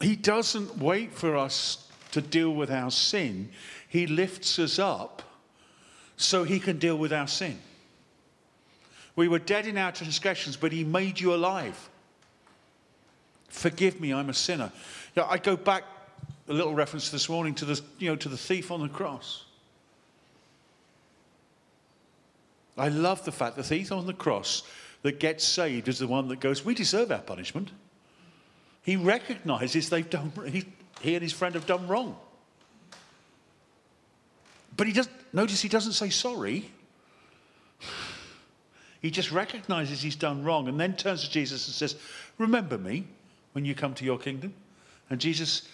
He 0.01 0.17
doesn't 0.17 0.77
wait 0.77 1.13
for 1.13 1.37
us 1.37 1.87
to 2.11 2.19
deal 2.21 2.53
with 2.53 2.69
our 2.69 2.91
sin, 2.91 3.49
He 3.87 4.07
lifts 4.07 4.59
us 4.59 4.77
up 4.77 5.21
so 6.17 6.43
He 6.43 6.59
can 6.59 6.79
deal 6.79 6.97
with 6.97 7.13
our 7.13 7.27
sin. 7.27 7.59
We 9.15 9.27
were 9.27 9.39
dead 9.39 9.67
in 9.67 9.77
our 9.77 9.91
transgressions, 9.91 10.57
but 10.57 10.71
He 10.71 10.83
made 10.83 11.19
you 11.19 11.33
alive. 11.33 11.89
Forgive 13.49 14.01
me, 14.01 14.13
I'm 14.13 14.29
a 14.29 14.33
sinner. 14.33 14.71
Now, 15.15 15.27
I 15.29 15.37
go 15.37 15.55
back 15.55 15.83
a 16.47 16.53
little 16.53 16.73
reference 16.73 17.09
this 17.09 17.29
morning 17.29 17.53
to 17.55 17.65
the, 17.65 17.79
you 17.99 18.09
know, 18.09 18.15
to 18.15 18.29
the 18.29 18.37
thief 18.37 18.71
on 18.71 18.81
the 18.81 18.89
cross. 18.89 19.45
I 22.77 22.89
love 22.89 23.23
the 23.23 23.31
fact 23.31 23.55
the 23.55 23.63
thief 23.63 23.91
on 23.91 24.07
the 24.07 24.13
cross 24.13 24.63
that 25.03 25.19
gets 25.19 25.43
saved 25.43 25.87
is 25.87 25.99
the 25.99 26.07
one 26.07 26.27
that 26.29 26.39
goes, 26.39 26.65
We 26.65 26.73
deserve 26.73 27.11
our 27.11 27.19
punishment. 27.19 27.71
He 28.81 28.95
recognizes 28.95 29.89
they've 29.89 30.09
done, 30.09 30.31
he, 30.47 30.65
he 30.99 31.15
and 31.15 31.21
his 31.21 31.31
friend 31.31 31.55
have 31.55 31.65
done 31.65 31.87
wrong. 31.87 32.17
But 34.75 34.87
he 34.87 34.93
doesn't, 34.93 35.15
notice 35.33 35.61
he 35.61 35.69
doesn't 35.69 35.93
say 35.93 36.09
sorry. 36.09 36.71
He 39.03 39.11
just 39.11 39.33
recognizes 39.33 40.01
he's 40.01 40.15
done 40.15 40.45
wrong 40.45 40.69
and 40.69 40.79
then 40.79 40.95
turns 40.95 41.25
to 41.25 41.29
Jesus 41.29 41.67
and 41.67 41.75
says, 41.75 41.97
Remember 42.37 42.77
me 42.77 43.03
when 43.51 43.65
you 43.65 43.75
come 43.75 43.93
to 43.95 44.05
your 44.05 44.17
kingdom. 44.17 44.53
And 45.09 45.19
Jesus 45.19 45.67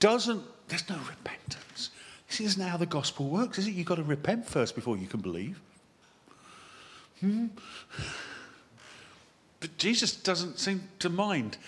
doesn't, 0.00 0.42
there's 0.66 0.88
no 0.88 0.96
repentance. 0.96 1.90
This 2.26 2.40
isn't 2.40 2.62
how 2.66 2.78
the 2.78 2.86
gospel 2.86 3.28
works, 3.28 3.58
is 3.58 3.66
it? 3.66 3.72
You've 3.72 3.86
got 3.86 3.96
to 3.96 4.02
repent 4.02 4.46
first 4.46 4.74
before 4.74 4.96
you 4.96 5.06
can 5.06 5.20
believe. 5.20 5.60
Hmm? 7.20 7.48
But 9.60 9.76
Jesus 9.76 10.16
doesn't 10.16 10.58
seem 10.58 10.88
to 11.00 11.10
mind 11.10 11.58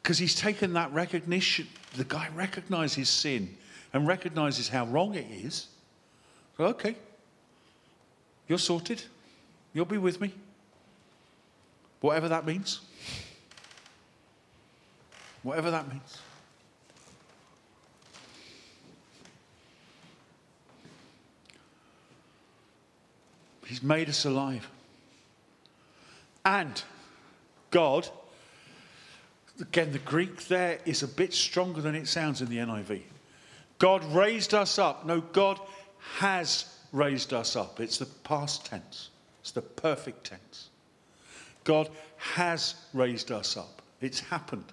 because 0.00 0.18
he's 0.18 0.36
taken 0.36 0.72
that 0.74 0.92
recognition. 0.92 1.66
The 1.96 2.04
guy 2.04 2.28
recognizes 2.32 3.08
sin 3.08 3.56
and 3.92 4.06
recognizes 4.06 4.68
how 4.68 4.86
wrong 4.86 5.16
it 5.16 5.26
is. 5.28 5.66
Okay, 6.60 6.94
you're 8.46 8.58
sorted. 8.58 9.02
You'll 9.78 9.86
be 9.86 9.96
with 9.96 10.20
me. 10.20 10.34
Whatever 12.00 12.30
that 12.30 12.44
means. 12.44 12.80
Whatever 15.44 15.70
that 15.70 15.88
means. 15.88 16.18
He's 23.66 23.80
made 23.80 24.08
us 24.08 24.24
alive. 24.24 24.68
And 26.44 26.82
God, 27.70 28.08
again, 29.60 29.92
the 29.92 30.00
Greek 30.00 30.48
there 30.48 30.80
is 30.86 31.04
a 31.04 31.08
bit 31.08 31.32
stronger 31.32 31.80
than 31.80 31.94
it 31.94 32.08
sounds 32.08 32.42
in 32.42 32.48
the 32.48 32.56
NIV. 32.56 33.02
God 33.78 34.02
raised 34.06 34.54
us 34.54 34.76
up. 34.80 35.06
No, 35.06 35.20
God 35.20 35.60
has 36.16 36.64
raised 36.90 37.32
us 37.32 37.54
up. 37.54 37.78
It's 37.78 37.98
the 37.98 38.06
past 38.06 38.66
tense, 38.66 39.10
it's 39.48 39.54
the 39.54 39.62
perfect 39.62 40.24
tense. 40.24 40.68
God 41.64 41.88
has 42.18 42.74
raised 42.92 43.32
us 43.32 43.56
up. 43.56 43.80
It's 44.02 44.20
happened. 44.20 44.66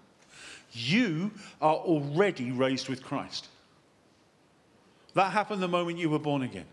You 0.73 1.31
are 1.61 1.75
already 1.75 2.51
raised 2.51 2.89
with 2.89 3.01
Christ. 3.01 3.47
That 5.13 5.31
happened 5.31 5.63
the 5.63 5.69
moment 5.69 5.97
you 5.97 6.09
were 6.09 6.19
born 6.19 6.41
again. 6.41 6.65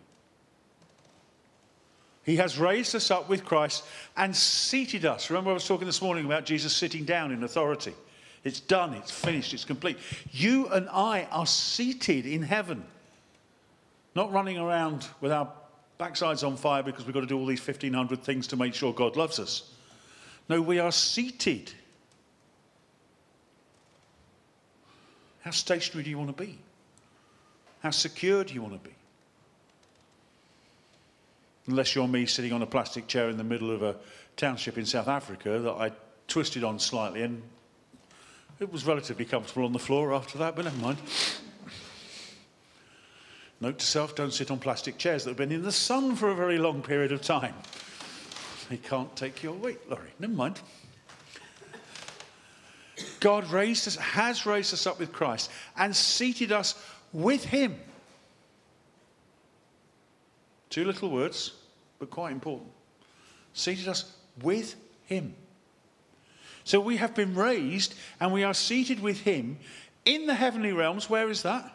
He 2.25 2.35
has 2.37 2.59
raised 2.59 2.97
us 2.97 3.13
up 3.13 3.29
with 3.29 3.45
Christ 3.45 3.85
and 4.17 4.35
seated 4.35 5.05
us. 5.05 5.31
Remember, 5.31 5.51
I 5.51 5.55
was 5.55 5.69
talking 5.69 5.87
this 5.87 6.03
morning 6.03 6.27
about 6.27 6.45
Jesus 6.45 6.75
sitting 6.75 7.05
down 7.05 7.31
in 7.31 7.45
authority. 7.45 7.95
It's 8.43 8.59
done, 8.59 8.95
it's 8.95 9.13
finished, 9.13 9.55
it's 9.55 9.65
complete. 9.65 9.97
You 10.33 10.67
and 10.71 10.89
I 10.89 11.29
are 11.31 11.47
seated 11.47 12.27
in 12.27 12.43
heaven, 12.43 12.83
not 14.17 14.33
running 14.33 14.59
around 14.59 15.07
with 15.21 15.31
our 15.31 15.53
backsides 16.03 16.47
on 16.47 16.57
fire 16.57 16.83
because 16.83 17.05
we've 17.05 17.15
got 17.15 17.21
to 17.21 17.27
do 17.27 17.39
all 17.39 17.47
these 17.47 17.65
1,500 17.65 18.23
things 18.23 18.47
to 18.49 18.57
make 18.57 18.75
sure 18.75 18.93
God 18.93 19.17
loves 19.17 19.39
us. 19.39 19.71
No, 20.49 20.61
we 20.61 20.79
are 20.79 20.93
seated. 20.93 21.73
How 25.43 25.51
stationary 25.53 26.05
do 26.05 26.11
you 26.11 26.19
want 26.19 26.37
to 26.37 26.45
be? 26.45 26.59
How 27.83 27.91
secure 27.91 28.45
do 28.45 28.55
you 28.55 28.63
want 28.63 28.83
to 28.83 28.89
be? 28.89 28.95
unless 31.67 31.95
you're 31.95 32.09
me 32.09 32.27
sitting 32.27 32.53
on 32.53 32.63
a 32.63 32.67
plastic 32.67 33.07
chair 33.07 33.29
in 33.29 33.37
the 33.37 33.45
middle 33.45 33.71
of 33.71 33.83
a 33.83 33.97
township 34.37 34.79
in 34.79 34.87
South 34.87 35.09
Africa 35.09 35.59
that 35.61 35.73
I 35.73 35.93
twisted 36.27 36.65
on 36.65 36.79
slightly 36.79 37.23
and 37.23 37.43
it 38.59 38.73
was 38.73 38.87
relatively 38.87 39.25
comfortable 39.25 39.65
on 39.65 39.73
the 39.73 39.79
floor 39.79 40.15
after 40.15 40.39
that, 40.39 40.57
but 40.57 40.65
never 40.65 40.77
mind. 40.79 40.99
Note 43.63 43.79
to 43.79 43.87
self 43.87 44.15
don't 44.15 44.33
sit 44.33 44.51
on 44.51 44.59
plastic 44.59 44.99
chairs 44.99 45.25
that 45.25 45.31
have 45.31 45.37
been 45.37 45.53
in 45.53 45.63
the 45.63 45.73
sun 45.73 46.17
for 46.17 46.31
a 46.31 46.35
very 46.35 46.59
long 46.59 46.83
period 46.83 47.13
of 47.13 47.23
time. 47.23 47.55
They 48.69 48.77
can't 48.77 49.15
take 49.17 49.43
your 49.43 49.55
weight, 49.55 49.79
Laurie. 49.89 50.13
Never 50.19 50.35
mind. 50.35 50.61
God 53.21 53.49
raised 53.51 53.87
us, 53.87 53.97
has 53.97 54.45
raised 54.45 54.75
us 54.75 54.87
up 54.87 54.99
with 54.99 55.13
Christ 55.13 55.51
and 55.77 55.95
seated 55.95 56.53
us 56.53 56.75
with 57.13 57.45
Him 57.45 57.77
Two 60.73 60.87
little 60.87 61.11
words, 61.11 61.53
but 61.99 62.09
quite 62.09 62.33
important. 62.33 62.71
Seated 63.53 63.89
us 63.89 64.11
with 64.43 64.75
Him 65.05 65.35
So 66.65 66.81
we 66.81 66.97
have 66.97 67.15
been 67.15 67.35
raised 67.35 67.95
and 68.19 68.33
we 68.33 68.43
are 68.43 68.55
seated 68.55 68.99
with 69.01 69.21
him 69.21 69.59
in 70.07 70.27
the 70.27 70.35
heavenly 70.35 70.73
realms. 70.73 71.11
Where 71.11 71.29
is 71.29 71.43
that? 71.43 71.71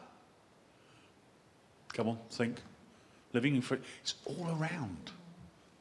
Come 1.98 2.10
on, 2.10 2.20
think. 2.30 2.58
Living 3.34 3.56
in 3.56 3.62
free. 3.62 3.80
It's 4.02 4.14
all 4.26 4.48
around. 4.60 5.12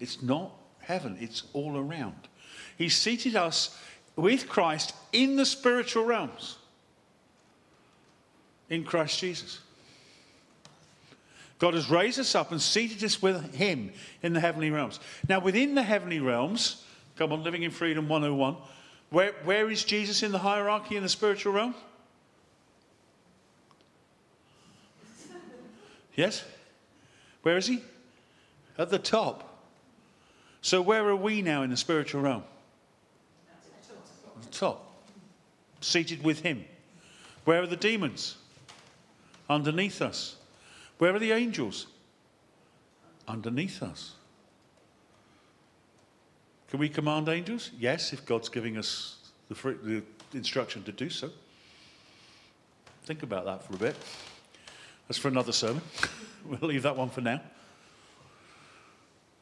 It's 0.00 0.22
not 0.22 0.50
heaven, 0.80 1.16
it's 1.20 1.44
all 1.52 1.76
around. 1.76 2.28
He 2.78 2.88
seated 2.88 3.36
us 3.36 3.78
with 4.16 4.48
Christ 4.48 4.94
in 5.12 5.36
the 5.36 5.44
spiritual 5.44 6.04
realms 6.04 6.56
in 8.68 8.82
Christ 8.82 9.20
Jesus. 9.20 9.60
God 11.58 11.74
has 11.74 11.88
raised 11.88 12.18
us 12.18 12.34
up 12.34 12.50
and 12.50 12.60
seated 12.60 13.02
us 13.04 13.22
with 13.22 13.54
Him 13.54 13.92
in 14.22 14.32
the 14.32 14.40
heavenly 14.40 14.70
realms. 14.70 15.00
Now, 15.28 15.40
within 15.40 15.74
the 15.74 15.82
heavenly 15.82 16.20
realms, 16.20 16.84
come 17.16 17.32
on, 17.32 17.44
Living 17.44 17.62
in 17.62 17.70
Freedom 17.70 18.08
101, 18.08 18.56
where, 19.10 19.32
where 19.44 19.70
is 19.70 19.84
Jesus 19.84 20.22
in 20.22 20.32
the 20.32 20.38
hierarchy 20.38 20.96
in 20.96 21.02
the 21.02 21.08
spiritual 21.08 21.52
realm? 21.52 21.74
Yes? 26.16 26.44
Where 27.42 27.56
is 27.56 27.66
He? 27.66 27.82
At 28.78 28.90
the 28.90 28.98
top. 28.98 29.52
So, 30.62 30.82
where 30.82 31.06
are 31.06 31.16
we 31.16 31.42
now 31.42 31.62
in 31.62 31.70
the 31.70 31.76
spiritual 31.76 32.22
realm? 32.22 32.42
At 33.48 34.42
the 34.42 34.48
top. 34.50 34.92
Seated 35.80 36.24
with 36.24 36.40
Him. 36.40 36.64
Where 37.44 37.62
are 37.62 37.66
the 37.66 37.76
demons? 37.76 38.36
Underneath 39.48 40.02
us. 40.02 40.36
Where 40.98 41.14
are 41.14 41.18
the 41.18 41.32
angels? 41.32 41.86
Underneath 43.28 43.82
us. 43.82 44.14
Can 46.70 46.80
we 46.80 46.88
command 46.88 47.28
angels? 47.28 47.70
Yes, 47.78 48.12
if 48.12 48.26
God's 48.26 48.48
giving 48.48 48.76
us 48.76 49.16
the, 49.48 49.54
free, 49.54 49.76
the 49.82 50.02
instruction 50.34 50.82
to 50.84 50.92
do 50.92 51.08
so. 51.08 51.30
Think 53.04 53.22
about 53.22 53.44
that 53.44 53.62
for 53.62 53.74
a 53.74 53.76
bit. 53.76 53.96
That's 55.08 55.18
for 55.18 55.28
another 55.28 55.52
sermon. 55.52 55.82
we'll 56.44 56.70
leave 56.70 56.82
that 56.82 56.96
one 56.96 57.10
for 57.10 57.20
now. 57.20 57.40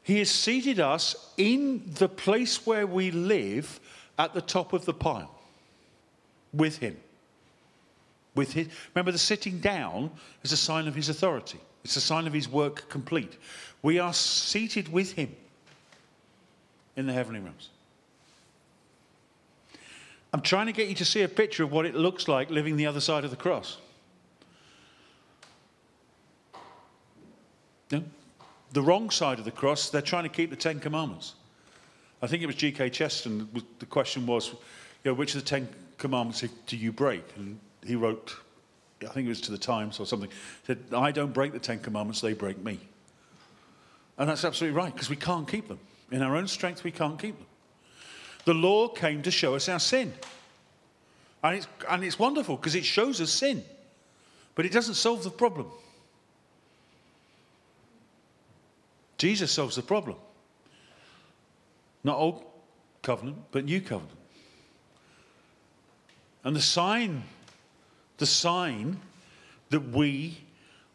He 0.03 0.19
has 0.19 0.29
seated 0.29 0.79
us 0.79 1.33
in 1.37 1.81
the 1.95 2.07
place 2.07 2.65
where 2.65 2.85
we 2.85 3.11
live 3.11 3.79
at 4.19 4.33
the 4.33 4.41
top 4.41 4.73
of 4.73 4.85
the 4.85 4.93
pile 4.93 5.31
with 6.53 6.77
Him 6.77 6.97
with 8.35 8.51
his, 8.51 8.67
remember, 8.93 9.11
the 9.11 9.17
sitting 9.17 9.59
down 9.59 10.11
is 10.43 10.51
a 10.51 10.57
sign 10.57 10.87
of 10.87 10.95
his 10.95 11.09
authority, 11.09 11.59
it's 11.83 11.95
a 11.95 12.01
sign 12.01 12.27
of 12.27 12.33
his 12.33 12.49
work 12.49 12.87
complete. 12.89 13.37
We 13.81 13.99
are 13.99 14.13
seated 14.13 14.91
with 14.91 15.13
him 15.13 15.35
in 16.95 17.07
the 17.07 17.13
heavenly 17.13 17.39
realms. 17.39 17.69
I'm 20.33 20.41
trying 20.41 20.65
to 20.65 20.73
get 20.73 20.89
you 20.89 20.95
to 20.95 21.05
see 21.05 21.21
a 21.21 21.29
picture 21.29 21.63
of 21.63 21.71
what 21.71 21.85
it 21.85 21.95
looks 21.95 22.27
like 22.27 22.49
living 22.49 22.75
the 22.75 22.87
other 22.87 22.99
side 22.99 23.23
of 23.23 23.29
the 23.29 23.37
cross. 23.37 23.77
No? 27.99 28.03
The 28.73 28.81
wrong 28.81 29.09
side 29.09 29.39
of 29.39 29.45
the 29.45 29.51
cross, 29.51 29.89
they're 29.89 30.01
trying 30.01 30.23
to 30.23 30.29
keep 30.29 30.49
the 30.49 30.55
Ten 30.55 30.79
Commandments. 30.79 31.35
I 32.21 32.27
think 32.27 32.43
it 32.43 32.47
was 32.47 32.55
G.K. 32.55 32.89
Chesterton, 32.89 33.49
the 33.79 33.85
question 33.85 34.25
was, 34.25 34.49
you 34.49 35.11
know, 35.11 35.13
which 35.13 35.35
of 35.35 35.41
the 35.41 35.47
Ten 35.47 35.69
Commandments 35.97 36.43
do 36.65 36.77
you 36.77 36.91
break? 36.91 37.23
And 37.35 37.59
he 37.85 37.95
wrote, 37.95 38.35
I 39.01 39.11
think 39.11 39.25
it 39.25 39.29
was 39.29 39.41
to 39.41 39.51
the 39.51 39.57
Times 39.57 39.99
or 39.99 40.05
something, 40.05 40.29
said, 40.65 40.79
I 40.93 41.11
don't 41.11 41.33
break 41.33 41.53
the 41.53 41.59
Ten 41.59 41.79
Commandments, 41.79 42.21
they 42.21 42.33
break 42.33 42.57
me. 42.63 42.79
And 44.17 44.29
that's 44.29 44.43
absolutely 44.43 44.77
right, 44.77 44.93
because 44.93 45.09
we 45.09 45.17
can't 45.17 45.47
keep 45.47 45.67
them. 45.67 45.79
In 46.11 46.21
our 46.21 46.35
own 46.35 46.47
strength, 46.47 46.83
we 46.83 46.91
can't 46.91 47.19
keep 47.19 47.37
them. 47.37 47.47
The 48.45 48.53
law 48.53 48.87
came 48.87 49.21
to 49.23 49.31
show 49.31 49.55
us 49.55 49.67
our 49.69 49.79
sin. 49.79 50.13
And 51.43 51.57
it's, 51.57 51.67
and 51.89 52.03
it's 52.03 52.17
wonderful 52.17 52.55
because 52.55 52.75
it 52.75 52.85
shows 52.85 53.21
us 53.21 53.29
sin, 53.29 53.63
but 54.55 54.65
it 54.65 54.71
doesn't 54.71 54.95
solve 54.95 55.23
the 55.23 55.29
problem. 55.29 55.67
Jesus 59.17 59.51
solves 59.51 59.75
the 59.75 59.81
problem. 59.81 60.17
Not 62.03 62.17
old 62.17 62.43
covenant, 63.01 63.37
but 63.51 63.65
new 63.65 63.81
covenant. 63.81 64.19
And 66.43 66.55
the 66.55 66.61
sign 66.61 67.23
the 68.17 68.25
sign 68.25 68.97
that 69.69 69.91
we 69.91 70.37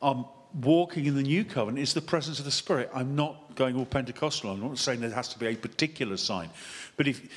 are 0.00 0.26
walking 0.62 1.06
in 1.06 1.14
the 1.14 1.22
new 1.22 1.44
covenant 1.44 1.78
is 1.78 1.94
the 1.94 2.00
presence 2.00 2.38
of 2.38 2.44
the 2.44 2.50
Spirit. 2.50 2.90
I'm 2.94 3.14
not 3.14 3.54
going 3.54 3.76
all 3.76 3.84
Pentecostal. 3.84 4.50
I'm 4.50 4.60
not 4.60 4.78
saying 4.78 5.00
there 5.00 5.10
has 5.10 5.28
to 5.28 5.38
be 5.38 5.46
a 5.46 5.54
particular 5.54 6.16
sign. 6.16 6.50
But 6.96 7.06
if 7.06 7.28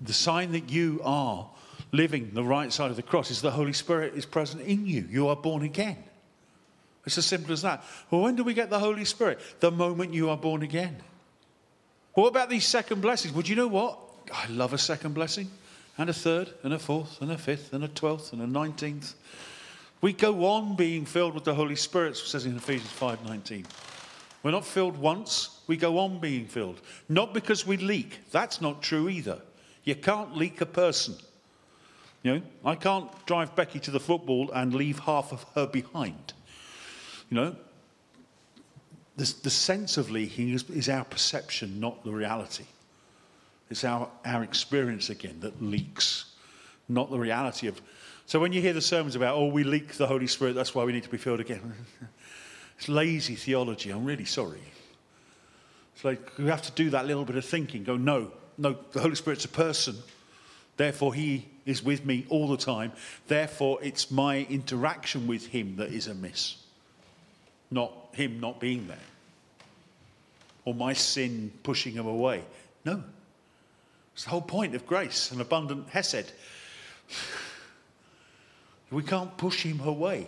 the 0.00 0.12
sign 0.12 0.52
that 0.52 0.70
you 0.70 1.00
are 1.04 1.48
living 1.92 2.30
the 2.34 2.44
right 2.44 2.72
side 2.72 2.90
of 2.90 2.96
the 2.96 3.02
cross 3.02 3.30
is 3.30 3.40
the 3.40 3.50
Holy 3.50 3.72
Spirit 3.72 4.14
is 4.14 4.26
present 4.26 4.62
in 4.62 4.86
you, 4.86 5.06
you 5.08 5.28
are 5.28 5.36
born 5.36 5.62
again. 5.62 5.96
It's 7.08 7.16
as 7.16 7.24
simple 7.24 7.54
as 7.54 7.62
that. 7.62 7.82
Well, 8.10 8.20
when 8.20 8.36
do 8.36 8.44
we 8.44 8.52
get 8.52 8.68
the 8.68 8.78
Holy 8.78 9.06
Spirit? 9.06 9.40
The 9.60 9.70
moment 9.70 10.12
you 10.12 10.28
are 10.28 10.36
born 10.36 10.62
again. 10.62 10.98
What 12.12 12.28
about 12.28 12.50
these 12.50 12.66
second 12.66 13.00
blessings? 13.00 13.32
Well, 13.32 13.44
you 13.44 13.56
know 13.56 13.66
what? 13.66 13.98
I 14.30 14.46
love 14.48 14.74
a 14.74 14.78
second 14.78 15.14
blessing 15.14 15.50
and 15.96 16.10
a 16.10 16.12
third, 16.12 16.52
and 16.62 16.74
a 16.74 16.78
fourth, 16.78 17.22
and 17.22 17.32
a 17.32 17.38
fifth, 17.38 17.72
and 17.72 17.82
a 17.82 17.88
twelfth, 17.88 18.34
and 18.34 18.42
a 18.42 18.46
nineteenth. 18.46 19.14
We 20.02 20.12
go 20.12 20.44
on 20.44 20.76
being 20.76 21.06
filled 21.06 21.34
with 21.34 21.44
the 21.44 21.54
Holy 21.54 21.76
Spirit, 21.76 22.18
says 22.18 22.44
in 22.44 22.58
Ephesians 22.58 22.92
5:19. 22.92 23.64
We're 24.42 24.50
not 24.50 24.66
filled 24.66 24.98
once, 24.98 25.60
we 25.66 25.78
go 25.78 25.96
on 25.96 26.18
being 26.18 26.46
filled. 26.46 26.82
Not 27.08 27.32
because 27.32 27.66
we 27.66 27.78
leak. 27.78 28.18
That's 28.32 28.60
not 28.60 28.82
true 28.82 29.08
either. 29.08 29.40
You 29.84 29.94
can't 29.94 30.36
leak 30.36 30.60
a 30.60 30.66
person. 30.66 31.16
You 32.22 32.34
know, 32.34 32.42
I 32.66 32.74
can't 32.74 33.10
drive 33.24 33.56
Becky 33.56 33.80
to 33.80 33.90
the 33.90 33.98
football 33.98 34.50
and 34.52 34.74
leave 34.74 34.98
half 34.98 35.32
of 35.32 35.46
her 35.54 35.66
behind. 35.66 36.34
You 37.30 37.34
know, 37.34 37.56
the, 39.16 39.34
the 39.42 39.50
sense 39.50 39.96
of 39.96 40.10
leaking 40.10 40.50
is, 40.50 40.68
is 40.70 40.88
our 40.88 41.04
perception, 41.04 41.80
not 41.80 42.04
the 42.04 42.12
reality. 42.12 42.64
It's 43.70 43.84
our, 43.84 44.08
our 44.24 44.42
experience 44.42 45.10
again 45.10 45.40
that 45.40 45.62
leaks, 45.62 46.34
not 46.88 47.10
the 47.10 47.18
reality 47.18 47.66
of. 47.66 47.80
So 48.26 48.38
when 48.38 48.52
you 48.52 48.60
hear 48.60 48.72
the 48.72 48.80
sermons 48.80 49.16
about, 49.16 49.36
oh, 49.36 49.46
we 49.46 49.64
leak 49.64 49.94
the 49.94 50.06
Holy 50.06 50.26
Spirit, 50.26 50.54
that's 50.54 50.74
why 50.74 50.84
we 50.84 50.92
need 50.92 51.02
to 51.02 51.08
be 51.08 51.18
filled 51.18 51.40
again. 51.40 51.74
it's 52.78 52.88
lazy 52.88 53.34
theology. 53.34 53.90
I'm 53.90 54.04
really 54.04 54.24
sorry. 54.24 54.62
It's 55.94 56.04
like 56.04 56.38
we 56.38 56.46
have 56.46 56.62
to 56.62 56.72
do 56.72 56.90
that 56.90 57.06
little 57.06 57.24
bit 57.24 57.36
of 57.36 57.44
thinking. 57.44 57.84
Go, 57.84 57.96
no, 57.96 58.30
no, 58.56 58.76
the 58.92 59.00
Holy 59.00 59.16
Spirit's 59.16 59.44
a 59.44 59.48
person. 59.48 59.96
Therefore, 60.76 61.12
He 61.12 61.48
is 61.66 61.82
with 61.82 62.06
me 62.06 62.24
all 62.28 62.48
the 62.48 62.56
time. 62.56 62.92
Therefore, 63.26 63.80
it's 63.82 64.10
my 64.10 64.46
interaction 64.48 65.26
with 65.26 65.48
Him 65.48 65.76
that 65.76 65.88
is 65.88 66.06
amiss, 66.06 66.56
not 67.70 67.92
Him 68.12 68.40
not 68.40 68.60
being 68.60 68.86
there, 68.86 68.98
or 70.64 70.74
my 70.74 70.92
sin 70.92 71.52
pushing 71.62 71.92
Him 71.92 72.06
away. 72.06 72.42
No, 72.84 73.02
it's 74.14 74.24
the 74.24 74.30
whole 74.30 74.42
point 74.42 74.74
of 74.74 74.86
grace 74.86 75.30
and 75.30 75.40
abundant 75.40 75.88
Hesed. 75.90 76.32
We 78.90 79.02
can't 79.02 79.36
push 79.36 79.62
him 79.62 79.80
away. 79.80 80.26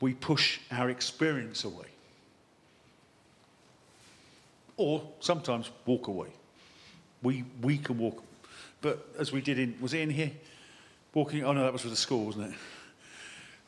We 0.00 0.14
push 0.14 0.58
our 0.72 0.90
experience 0.90 1.64
away. 1.64 1.86
Or 4.76 5.02
sometimes 5.20 5.70
walk 5.86 6.08
away. 6.08 6.28
We, 7.22 7.44
we 7.62 7.78
can 7.78 7.98
walk. 7.98 8.22
But 8.80 9.08
as 9.18 9.30
we 9.30 9.40
did 9.40 9.58
in, 9.58 9.76
was 9.80 9.94
it 9.94 10.00
in 10.00 10.10
here? 10.10 10.32
Walking, 11.14 11.44
oh 11.44 11.52
no, 11.52 11.62
that 11.62 11.72
was 11.72 11.84
with 11.84 11.92
the 11.92 11.96
school, 11.96 12.26
wasn't 12.26 12.52
it? 12.52 12.58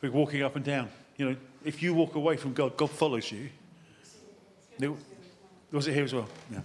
We're 0.01 0.11
walking 0.11 0.43
up 0.43 0.57
and 0.57 0.65
down. 0.65 0.89
You 1.15 1.29
know, 1.29 1.35
if 1.67 1.83
you 1.83 1.93
walk 1.93 2.15
away 2.15 2.37
from 2.37 2.53
God, 2.53 2.77
God 2.77 2.89
follows 2.89 3.29
you. 3.29 3.49
Was 5.73 5.85
it 5.85 5.93
here 5.93 6.05
as 6.05 6.13
well? 6.13 6.29
Yeah. 6.49 6.61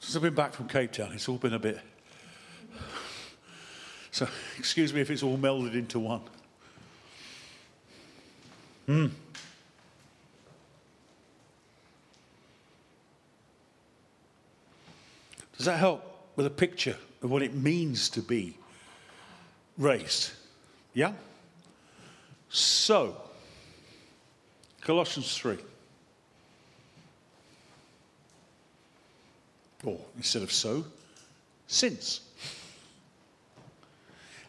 Since 0.00 0.16
I've 0.16 0.22
been 0.22 0.34
back 0.34 0.52
from 0.52 0.66
Cape 0.66 0.90
Town, 0.90 1.12
it's 1.12 1.28
all 1.28 1.36
been 1.36 1.54
a 1.54 1.60
bit. 1.60 1.78
So, 4.10 4.26
excuse 4.58 4.92
me 4.92 5.00
if 5.00 5.12
it's 5.12 5.22
all 5.22 5.38
melded 5.38 5.74
into 5.74 6.00
one. 6.00 6.22
Hmm. 8.86 9.06
Does 15.56 15.66
that 15.66 15.78
help 15.78 16.04
with 16.34 16.46
a 16.46 16.50
picture 16.50 16.96
of 17.22 17.30
what 17.30 17.42
it 17.42 17.54
means 17.54 18.08
to 18.10 18.20
be 18.20 18.56
raised? 19.78 20.32
Yeah? 20.94 21.12
So, 22.52 23.16
Colossians 24.82 25.36
3. 25.38 25.56
Or 29.84 29.98
instead 30.18 30.42
of 30.42 30.52
so, 30.52 30.84
since. 31.66 32.20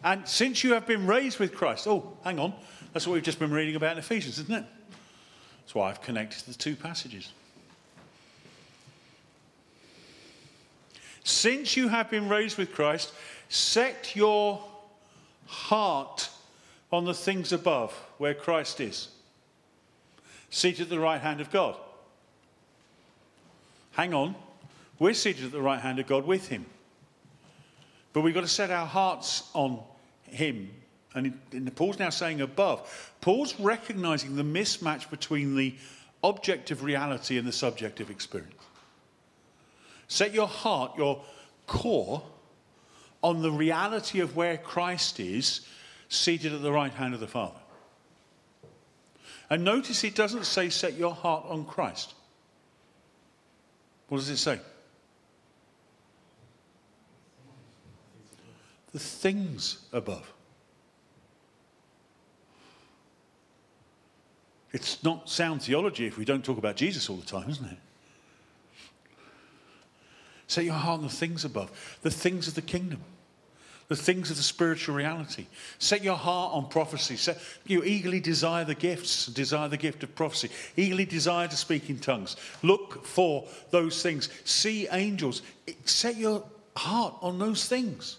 And 0.03 0.27
since 0.27 0.65
you 0.65 0.73
have 0.73 0.85
been 0.85 1.07
raised 1.07 1.39
with 1.39 1.55
Christ, 1.55 1.87
oh, 1.87 2.17
hang 2.25 2.39
on, 2.39 2.53
that's 2.91 3.07
what 3.07 3.13
we've 3.13 3.23
just 3.23 3.39
been 3.39 3.51
reading 3.51 3.77
about 3.77 3.93
in 3.93 3.99
Ephesians, 3.99 4.37
isn't 4.37 4.53
it? 4.53 4.65
That's 5.61 5.73
why 5.73 5.89
I've 5.89 6.01
connected 6.01 6.43
the 6.45 6.53
two 6.53 6.75
passages. 6.75 7.31
Since 11.23 11.77
you 11.77 11.87
have 11.87 12.11
been 12.11 12.27
raised 12.27 12.57
with 12.57 12.73
Christ, 12.73 13.13
set 13.47 14.13
your 14.13 14.61
heart 15.47 16.29
on 16.93 17.05
the 17.05 17.13
things 17.13 17.51
above, 17.51 17.91
where 18.19 18.35
Christ 18.35 18.79
is, 18.79 19.07
seated 20.51 20.83
at 20.83 20.89
the 20.89 20.99
right 20.99 21.19
hand 21.19 21.41
of 21.41 21.49
God. 21.49 21.75
Hang 23.93 24.13
on, 24.13 24.35
we're 24.99 25.15
seated 25.15 25.45
at 25.45 25.51
the 25.51 25.61
right 25.61 25.79
hand 25.79 25.97
of 25.97 26.05
God 26.05 26.25
with 26.25 26.47
Him. 26.47 26.65
But 28.13 28.21
we've 28.21 28.33
got 28.33 28.41
to 28.41 28.47
set 28.47 28.69
our 28.69 28.85
hearts 28.85 29.49
on 29.53 29.79
Him. 30.23 30.69
And, 31.15 31.39
and 31.51 31.75
Paul's 31.75 31.97
now 31.97 32.09
saying 32.11 32.41
above. 32.41 33.11
Paul's 33.21 33.59
recognizing 33.59 34.35
the 34.35 34.43
mismatch 34.43 35.09
between 35.09 35.55
the 35.55 35.75
objective 36.23 36.83
reality 36.83 37.39
and 37.39 37.47
the 37.47 37.51
subjective 37.51 38.11
experience. 38.11 38.53
Set 40.07 40.31
your 40.31 40.47
heart, 40.47 40.91
your 40.95 41.23
core, 41.65 42.21
on 43.23 43.41
the 43.41 43.51
reality 43.51 44.19
of 44.19 44.35
where 44.35 44.57
Christ 44.57 45.19
is, 45.19 45.61
seated 46.13 46.53
at 46.53 46.61
the 46.61 46.71
right 46.71 46.93
hand 46.93 47.13
of 47.13 47.19
the 47.19 47.27
Father. 47.27 47.59
And 49.49 49.63
notice 49.63 50.03
it 50.03 50.15
doesn't 50.15 50.45
say 50.45 50.69
set 50.69 50.93
your 50.93 51.13
heart 51.13 51.45
on 51.47 51.65
Christ. 51.65 52.13
What 54.07 54.19
does 54.19 54.29
it 54.29 54.37
say? 54.37 54.59
The 58.91 58.99
things 58.99 59.79
above. 59.91 60.31
It's 64.71 65.03
not 65.03 65.29
sound 65.29 65.61
theology 65.61 66.07
if 66.07 66.17
we 66.17 66.25
don't 66.25 66.43
talk 66.43 66.57
about 66.57 66.75
Jesus 66.75 67.09
all 67.09 67.17
the 67.17 67.25
time, 67.25 67.49
isn't 67.49 67.65
it? 67.65 67.77
Set 70.47 70.65
your 70.65 70.73
heart 70.73 70.99
on 70.99 71.03
the 71.05 71.13
things 71.13 71.45
above, 71.45 71.99
the 72.01 72.11
things 72.11 72.47
of 72.47 72.55
the 72.55 72.61
kingdom, 72.61 73.01
the 73.87 73.95
things 73.95 74.29
of 74.31 74.37
the 74.37 74.43
spiritual 74.43 74.95
reality. 74.95 75.45
Set 75.79 76.03
your 76.03 76.15
heart 76.15 76.53
on 76.53 76.67
prophecy. 76.67 77.15
Set, 77.15 77.37
you 77.65 77.83
eagerly 77.83 78.19
desire 78.19 78.65
the 78.65 78.75
gifts, 78.75 79.27
desire 79.27 79.67
the 79.67 79.77
gift 79.77 80.03
of 80.03 80.15
prophecy, 80.15 80.49
eagerly 80.77 81.05
desire 81.05 81.47
to 81.47 81.55
speak 81.55 81.89
in 81.89 81.99
tongues. 81.99 82.35
Look 82.61 83.05
for 83.05 83.45
those 83.71 84.01
things. 84.01 84.29
See 84.45 84.87
angels. 84.91 85.41
Set 85.85 86.15
your 86.15 86.43
heart 86.75 87.15
on 87.21 87.39
those 87.39 87.67
things 87.67 88.17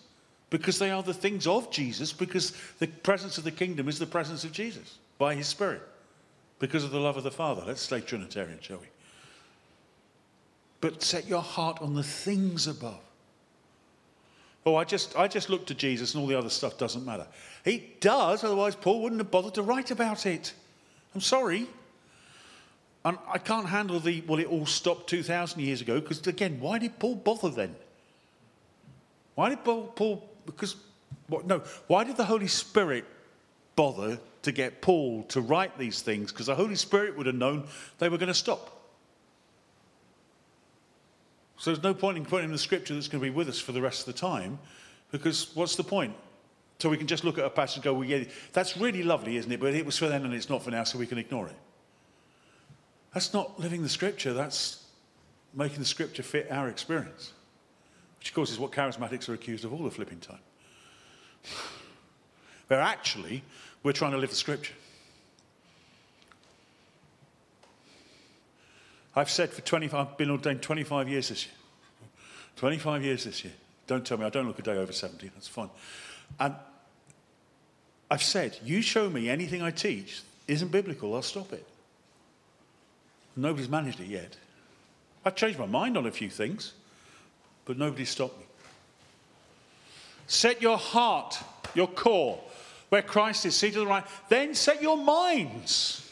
because 0.50 0.79
they 0.79 0.90
are 0.90 1.03
the 1.03 1.14
things 1.14 1.46
of 1.46 1.70
Jesus, 1.70 2.12
because 2.12 2.53
the 2.79 2.87
presence 2.87 3.38
of 3.38 3.44
the 3.44 3.50
kingdom 3.50 3.88
is 3.88 3.98
the 3.98 4.07
presence 4.07 4.44
of 4.44 4.53
Jesus 4.53 4.98
by 5.18 5.35
his 5.35 5.48
Spirit 5.48 5.83
because 6.59 6.85
of 6.85 6.90
the 6.90 7.00
love 7.00 7.16
of 7.16 7.24
the 7.24 7.31
Father. 7.31 7.62
Let's 7.66 7.83
stay 7.83 8.00
Trinitarian, 8.00 8.59
shall 8.61 8.79
we? 8.79 8.87
But 10.81 11.03
set 11.03 11.27
your 11.27 11.42
heart 11.42 11.79
on 11.81 11.94
the 11.94 12.03
things 12.03 12.66
above. 12.66 13.00
Oh, 14.66 14.77
I 14.77 14.85
just, 14.85 15.16
I 15.16 15.29
just 15.29 15.50
look 15.50 15.66
to 15.66 15.74
Jesus 15.74 16.14
and 16.14 16.22
all 16.22 16.27
the 16.27 16.38
other 16.38 16.48
stuff 16.48 16.79
doesn't 16.79 17.05
matter. 17.05 17.27
It 17.64 18.00
does, 18.00 18.44
otherwise, 18.44 18.74
Paul 18.74 19.03
wouldn't 19.03 19.20
have 19.20 19.31
bothered 19.31 19.55
to 19.55 19.62
write 19.62 19.90
about 19.90 20.24
it. 20.27 20.55
I'm 21.14 21.20
sorry. 21.20 21.66
And 23.05 23.18
I 23.29 23.38
can't 23.38 23.68
handle 23.68 24.00
the, 24.00 24.22
well, 24.27 24.38
it 24.38 24.46
all 24.46 24.64
stopped 24.64 25.11
2,000 25.11 25.61
years 25.61 25.83
ago, 25.83 26.00
because 26.00 26.27
again, 26.27 26.59
why 26.61 26.79
did 26.79 26.98
Paul 26.98 27.16
bother 27.16 27.50
then? 27.50 27.77
Why 29.35 29.50
did 29.50 29.62
Paul, 29.64 29.92
Paul 29.94 30.29
because, 30.46 30.77
what, 31.29 31.46
no, 31.46 31.62
why 31.87 32.05
did 32.05 32.16
the 32.16 32.24
Holy 32.24 32.48
Spirit 32.48 33.05
bother 33.77 34.18
to 34.42 34.53
get 34.53 34.81
Paul 34.81 35.24
to 35.24 35.40
write 35.40 35.79
these 35.79 36.03
things 36.03 36.31
because 36.31 36.46
the 36.46 36.55
Holy 36.55 36.77
Spirit 36.77 37.16
would 37.16 37.27
have 37.27 37.35
known 37.35 37.64
they 37.98 38.09
were 38.09 38.18
going 38.18 38.29
to 38.29 38.35
stop. 38.35 38.73
So 41.57 41.71
there's 41.71 41.83
no 41.83 41.95
point 41.95 42.17
in 42.17 42.25
quoting 42.25 42.51
the 42.51 42.59
scripture 42.59 42.95
that's 42.95 43.09
going 43.09 43.23
to 43.23 43.31
be 43.31 43.35
with 43.35 43.49
us 43.49 43.61
for 43.61 43.73
the 43.73 43.81
rest 43.81 44.07
of 44.07 44.14
the 44.14 44.21
time 44.21 44.59
because 45.11 45.55
what's 45.55 45.77
the 45.77 45.85
point? 45.85 46.14
So 46.81 46.88
we 46.88 46.97
can 46.97 47.07
just 47.07 47.25
look 47.25 47.38
at 47.38 47.45
a 47.45 47.51
passage 47.51 47.77
and 47.77 47.85
go, 47.85 47.95
well, 47.95 48.05
yeah, 48.05 48.25
that's 48.53 48.77
really 48.77 49.03
lovely, 49.03 49.37
isn't 49.37 49.51
it? 49.51 49.61
But 49.61 49.75
it 49.75 49.87
was 49.87 49.97
for 49.97 50.09
then 50.09 50.25
and 50.25 50.35
it's 50.35 50.51
not 50.51 50.62
for 50.62 50.71
now, 50.71 50.85
so 50.85 50.99
we 50.99 51.07
can 51.07 51.19
ignore 51.19 51.47
it. 51.47 51.57
That's 53.12 53.33
not 53.33 53.61
living 53.61 53.83
the 53.83 53.88
scripture, 53.88 54.33
that's 54.33 54.83
making 55.55 55.79
the 55.79 55.85
scripture 55.85 56.25
fit 56.25 56.51
our 56.51 56.69
experience, 56.69 57.33
which, 58.19 58.31
of 58.31 58.35
course, 58.35 58.51
is 58.51 58.59
what 58.59 58.73
charismatics 58.73 59.29
are 59.29 59.35
accused 59.35 59.64
of 59.64 59.73
all 59.73 59.85
the 59.85 59.90
flipping 59.90 60.19
time. 60.19 60.40
Where 62.67 62.81
actually, 62.81 63.45
we're 63.85 63.93
trying 63.93 64.12
to 64.12 64.19
live 64.19 64.31
the 64.31 64.37
scripture. 64.37 64.75
I've 69.16 69.31
said 69.31 69.50
for 69.50 69.61
25, 69.61 70.09
I've 70.09 70.16
been 70.18 70.31
ordained 70.31 70.62
25 70.62 71.09
years 71.09 71.29
this 71.29 71.46
year. 71.46 71.55
25 72.57 73.03
years 73.05 73.24
this 73.24 73.44
year. 73.44 73.53
Don't 73.87 74.05
tell 74.05 74.16
me, 74.16 74.24
I 74.24 74.31
don't 74.31 74.46
look 74.46 74.59
a 74.59 74.62
day 74.62 74.77
over 74.77 74.92
70, 74.92 75.29
that's 75.29 75.48
fine. 75.48 75.70
And 76.40 76.55
I've 78.11 78.22
said, 78.22 78.59
you 78.64 78.81
show 78.83 79.11
me 79.11 79.29
anything 79.29 79.62
I 79.62 79.70
teach 79.70 80.22
isn't 80.48 80.70
biblical, 80.70 81.14
I'll 81.14 81.22
stop 81.22 81.53
it. 81.53 81.66
Nobody's 83.37 83.68
managed 83.68 84.00
it 84.00 84.07
yet. 84.07 84.37
I've 85.24 85.35
changed 85.35 85.59
my 85.59 85.66
mind 85.66 85.96
on 85.96 86.07
a 86.07 86.11
few 86.11 86.31
things, 86.31 86.72
but 87.64 87.79
nobody's 87.79 88.11
stopped 88.11 88.38
me. 88.38 88.44
Set 90.27 90.62
your 90.62 90.79
heart, 90.79 91.38
your 91.74 91.88
core, 91.88 92.38
where 92.88 93.03
Christ 93.03 93.44
is 93.46 93.57
seated 93.57 93.79
at 93.79 93.85
the 93.85 93.87
right, 93.87 94.05
then 94.29 94.55
set 94.55 94.81
your 94.81 94.96
minds 94.96 96.09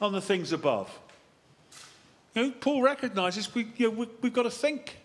on 0.00 0.12
the 0.12 0.20
things 0.20 0.52
above. 0.52 0.99
You 2.34 2.42
know, 2.42 2.50
Paul 2.60 2.82
recognizes 2.82 3.52
we, 3.54 3.72
you 3.76 3.90
know, 3.90 3.98
we, 3.98 4.08
we've 4.22 4.32
got 4.32 4.44
to 4.44 4.50
think. 4.50 4.98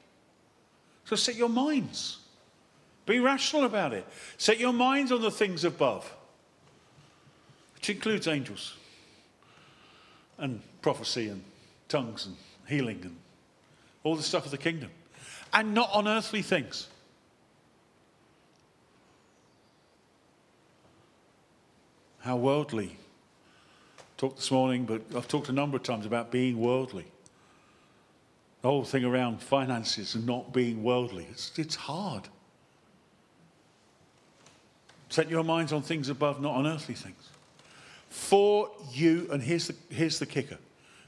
So 1.06 1.16
set 1.16 1.36
your 1.36 1.50
minds. 1.50 2.20
Be 3.06 3.20
rational 3.20 3.66
about 3.66 3.94
it. 3.94 4.06
Set 4.38 4.60
your 4.60 4.74
minds 4.74 5.12
on 5.12 5.22
the 5.22 5.32
things 5.32 5.64
above, 5.64 6.12
which 7.76 7.90
includes 7.90 8.28
angels 8.28 8.76
and 10.38 10.62
prophecy 10.82 11.30
and 11.30 11.44
tongues 11.88 12.26
and 12.26 12.36
healing 12.68 13.00
and 13.04 13.16
all 14.04 14.16
the 14.16 14.24
stuff 14.24 14.46
of 14.46 14.52
the 14.52 14.58
kingdom, 14.58 14.90
and 15.54 15.74
not 15.74 15.90
on 15.94 16.08
earthly 16.08 16.42
things. 16.42 16.88
how 22.26 22.36
worldly. 22.36 22.98
Talked 24.18 24.38
this 24.38 24.50
morning, 24.50 24.86
but 24.86 25.04
I've 25.16 25.28
talked 25.28 25.48
a 25.50 25.54
number 25.54 25.78
of 25.78 25.84
times 25.84 26.08
about 26.08 26.32
being 26.32 26.60
worldly. 26.60 27.06
The 28.66 28.72
whole 28.72 28.84
thing 28.84 29.06
around 29.06 29.44
finances 29.44 30.16
and 30.16 30.26
not 30.26 30.52
being 30.52 30.82
worldly. 30.82 31.28
It's, 31.30 31.52
it's 31.56 31.76
hard. 31.76 32.28
Set 35.10 35.30
your 35.30 35.44
minds 35.44 35.72
on 35.72 35.84
things 35.84 36.10
above, 36.10 36.42
not 36.42 36.56
on 36.56 36.66
earthly 36.66 36.96
things. 36.96 37.30
For 38.10 38.72
you, 38.92 39.28
and 39.32 39.44
here's 39.44 39.68
the, 39.68 39.76
here's 39.90 40.18
the 40.18 40.26
kicker 40.26 40.58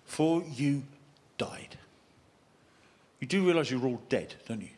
for 0.05 0.43
you 0.53 0.83
died. 1.39 1.75
You 3.21 3.25
do 3.25 3.43
realize 3.43 3.71
you're 3.71 3.83
all 3.87 4.03
dead, 4.07 4.35
don't 4.47 4.61
you? 4.61 4.69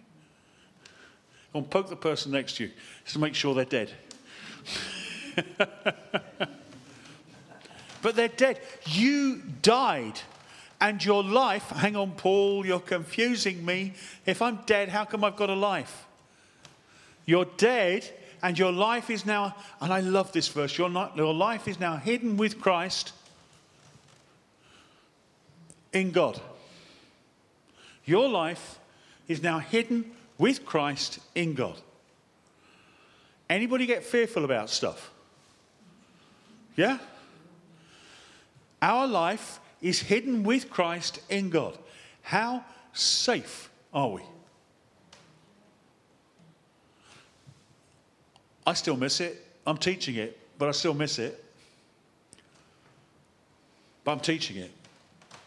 Go 1.52 1.60
and 1.60 1.70
poke 1.70 1.90
the 1.90 1.98
person 1.98 2.32
next 2.32 2.56
to 2.56 2.64
you 2.64 2.72
just 3.04 3.16
to 3.16 3.20
make 3.20 3.36
sure 3.36 3.54
they're 3.54 3.66
dead. 3.66 3.92
but 8.02 8.16
they're 8.16 8.30
dead. 8.30 8.62
You 8.86 9.42
died. 9.62 10.22
And 10.82 11.04
your 11.04 11.24
life, 11.24 11.70
hang 11.70 11.96
on, 11.96 12.12
Paul, 12.12 12.66
you're 12.66 12.80
confusing 12.80 13.66
me. 13.66 13.94
If 14.26 14.42
I'm 14.42 14.60
dead, 14.66 14.90
how 14.90 15.06
come 15.06 15.24
I've 15.24 15.36
got 15.36 15.50
a 15.50 15.56
life? 15.56 16.06
You're 17.26 17.48
dead, 17.58 18.10
and 18.42 18.58
your 18.58 18.72
life 18.72 19.10
is 19.10 19.26
now, 19.26 19.56
and 19.82 19.92
I 19.92 20.00
love 20.00 20.32
this 20.32 20.48
verse, 20.48 20.78
your, 20.78 20.90
not, 20.90 21.18
your 21.18 21.34
life 21.34 21.68
is 21.68 21.80
now 21.80 21.98
hidden 21.98 22.38
with 22.38 22.62
Christ 22.62 23.12
in 25.92 26.12
God. 26.12 26.40
Your 28.06 28.30
life 28.30 28.80
is 29.28 29.44
now 29.44 29.60
hidden 29.60 30.12
with 30.38 30.66
Christ 30.66 31.20
in 31.36 31.54
God. 31.54 31.76
Anybody 33.50 33.86
get 33.86 34.04
fearful 34.04 34.46
about 34.46 34.70
stuff? 34.70 35.12
Yeah? 36.76 37.00
Our 38.82 39.08
life 39.08 39.60
is 39.82 40.02
hidden 40.02 40.44
with 40.44 40.70
Christ 40.70 41.20
in 41.30 41.50
God. 41.50 41.78
How 42.22 42.64
safe 42.94 43.70
are 43.94 44.10
we? 44.10 44.22
I 48.66 48.74
still 48.74 48.98
miss 48.98 49.20
it. 49.20 49.46
I'm 49.66 49.78
teaching 49.78 50.16
it, 50.16 50.38
but 50.58 50.70
I 50.70 50.72
still 50.72 50.94
miss 50.94 51.18
it. 51.20 51.44
But 54.04 54.12
I'm 54.12 54.20
teaching 54.20 54.58
it. 54.58 54.72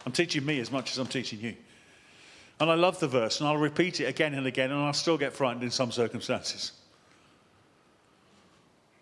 I'm 0.05 0.11
teaching 0.11 0.45
me 0.45 0.59
as 0.59 0.71
much 0.71 0.91
as 0.91 0.97
I'm 0.97 1.07
teaching 1.07 1.39
you. 1.39 1.55
And 2.59 2.69
I 2.69 2.75
love 2.75 2.99
the 2.99 3.07
verse, 3.07 3.39
and 3.39 3.47
I'll 3.47 3.57
repeat 3.57 3.99
it 3.99 4.05
again 4.05 4.33
and 4.33 4.45
again, 4.45 4.71
and 4.71 4.79
I'll 4.79 4.93
still 4.93 5.17
get 5.17 5.33
frightened 5.33 5.63
in 5.63 5.71
some 5.71 5.91
circumstances. 5.91 6.73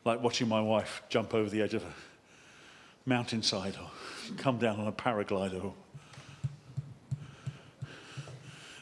Like 0.05 0.21
watching 0.21 0.47
my 0.47 0.61
wife 0.61 1.03
jump 1.09 1.33
over 1.33 1.49
the 1.49 1.61
edge 1.61 1.73
of 1.73 1.83
a 1.83 1.93
mountainside 3.05 3.75
or 3.77 3.89
come 4.37 4.57
down 4.57 4.79
on 4.79 4.87
a 4.87 4.91
paraglider. 4.91 5.73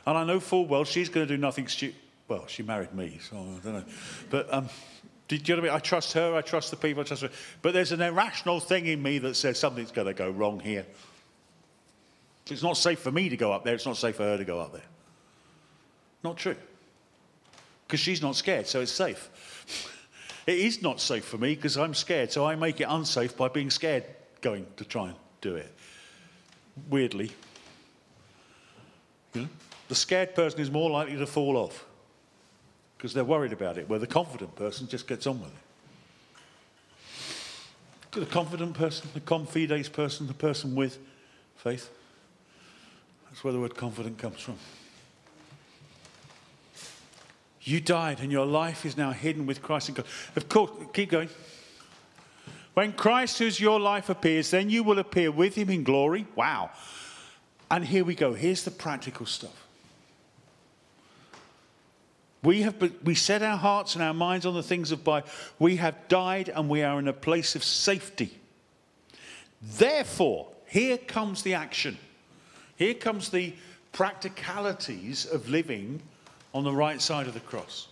And 0.06 0.18
I 0.18 0.24
know 0.24 0.40
full 0.40 0.66
well 0.66 0.86
she's 0.86 1.10
going 1.10 1.28
to 1.28 1.34
do 1.34 1.40
nothing 1.40 1.68
stupid. 1.68 1.96
Well, 2.28 2.46
she 2.48 2.62
married 2.62 2.94
me, 2.94 3.20
so 3.22 3.38
I 3.38 3.64
don't 3.64 3.74
know. 3.74 3.84
But 4.30 4.54
um, 4.54 4.70
did 5.28 5.48
you 5.48 5.56
know 5.56 5.62
what 5.62 5.70
I 5.70 5.74
mean? 5.74 5.78
I 5.78 5.80
trust 5.80 6.14
her, 6.14 6.36
I 6.36 6.42
trust 6.42 6.72
the 6.72 6.78
people, 6.78 7.02
I 7.02 7.06
trust 7.06 7.24
her. 7.24 7.30
But 7.62 7.74
there's 7.74 7.92
an 7.92 8.02
irrational 8.02 8.60
thing 8.60 8.86
in 8.88 9.02
me 9.02 9.18
that 9.20 9.36
says 9.36 9.60
something's 9.60 9.92
going 9.92 10.08
to 10.08 10.14
go 10.14 10.30
wrong 10.30 10.60
here. 10.60 10.86
It's 12.48 12.64
not 12.64 12.78
safe 12.78 13.00
for 13.00 13.12
me 13.12 13.30
to 13.30 13.38
go 13.38 13.52
up 13.52 13.64
there, 13.64 13.76
it's 13.76 13.86
not 13.86 13.98
safe 13.98 14.16
for 14.16 14.24
her 14.24 14.38
to 14.38 14.46
go 14.46 14.60
up 14.60 14.74
there. 14.74 14.86
Not 16.24 16.38
true. 16.38 16.56
Because 17.86 18.00
she's 18.00 18.22
not 18.22 18.36
scared, 18.36 18.68
so 18.68 18.82
it's 18.82 18.92
safe. 18.92 19.96
It 20.50 20.58
is 20.58 20.82
not 20.82 21.00
safe 21.00 21.26
for 21.26 21.38
me 21.38 21.54
because 21.54 21.78
I'm 21.78 21.94
scared, 21.94 22.32
so 22.32 22.44
I 22.44 22.56
make 22.56 22.82
it 22.82 22.88
unsafe 22.90 23.38
by 23.38 23.50
being 23.50 23.70
scared 23.70 24.04
going 24.42 24.66
to 24.78 24.84
try 24.84 25.10
and 25.10 25.16
do 25.42 25.56
it. 25.56 25.72
Weirdly. 26.90 27.32
You 29.36 29.42
know? 29.42 29.48
The 29.90 29.94
scared 29.94 30.34
person 30.34 30.60
is 30.60 30.72
more 30.72 30.90
likely 30.90 31.18
to 31.18 31.28
fall 31.28 31.56
off 31.56 31.86
because 32.98 33.14
they're 33.14 33.24
worried 33.24 33.54
about 33.54 33.78
it, 33.78 33.88
where 33.88 34.00
the 34.00 34.08
confident 34.08 34.56
person 34.56 34.88
just 34.88 35.08
gets 35.08 35.28
on 35.28 35.40
with 35.40 35.52
it. 35.52 35.56
To 38.14 38.22
The 38.22 38.26
confident 38.26 38.74
person, 38.74 39.08
the 39.14 39.20
confides 39.20 39.88
person, 39.88 40.26
the 40.26 40.34
person 40.34 40.74
with 40.74 40.98
faith. 41.58 41.92
That's 43.30 43.44
where 43.44 43.54
the 43.54 43.60
word 43.60 43.76
confident 43.76 44.18
comes 44.18 44.40
from. 44.40 44.58
You 47.62 47.82
died, 47.82 48.20
and 48.22 48.32
your 48.32 48.46
life 48.46 48.86
is 48.86 48.96
now 48.96 49.12
hidden 49.12 49.46
with 49.46 49.62
Christ 49.62 49.90
in 49.90 49.96
God. 49.96 50.06
Of 50.36 50.48
course, 50.48 50.72
keep 50.94 51.10
going. 51.10 51.30
When 52.74 52.94
Christ, 52.94 53.40
who's 53.40 53.60
your 53.60 53.80
life, 53.80 54.10
appears, 54.10 54.52
then 54.52 54.70
you 54.70 54.84
will 54.84 55.00
appear 55.00 55.32
with 55.32 55.56
him 55.56 55.70
in 55.70 55.84
glory. 55.84 56.26
Wow. 56.36 56.72
And 57.70 57.84
here 57.84 58.06
we 58.06 58.16
go. 58.16 58.34
Here's 58.34 58.64
the 58.64 58.72
practical 58.72 59.26
stuff. 59.26 59.68
We 62.42 62.62
have 62.62 62.76
we 63.04 63.16
set 63.16 63.44
our 63.44 63.58
hearts 63.58 63.96
and 63.96 64.04
our 64.04 64.14
minds 64.14 64.46
on 64.46 64.54
the 64.54 64.64
things 64.64 64.94
of 64.94 65.04
by. 65.04 65.24
We 65.60 65.76
have 65.76 66.08
died 66.08 66.50
and 66.50 66.70
we 66.70 66.84
are 66.84 66.98
in 66.98 67.10
a 67.10 67.14
place 67.14 67.56
of 67.56 67.64
safety. 67.64 68.38
Therefore, 69.62 70.48
here 70.66 70.98
comes 70.98 71.44
the 71.44 71.56
action. 71.56 71.98
Here 72.78 72.94
comes 72.94 73.30
the 73.30 73.54
practicalities 73.92 75.26
of 75.26 75.50
living 75.50 76.02
on 76.54 76.64
the 76.64 76.74
right 76.74 77.02
side 77.02 77.28
of 77.28 77.34
the 77.34 77.40
cross. 77.40 77.88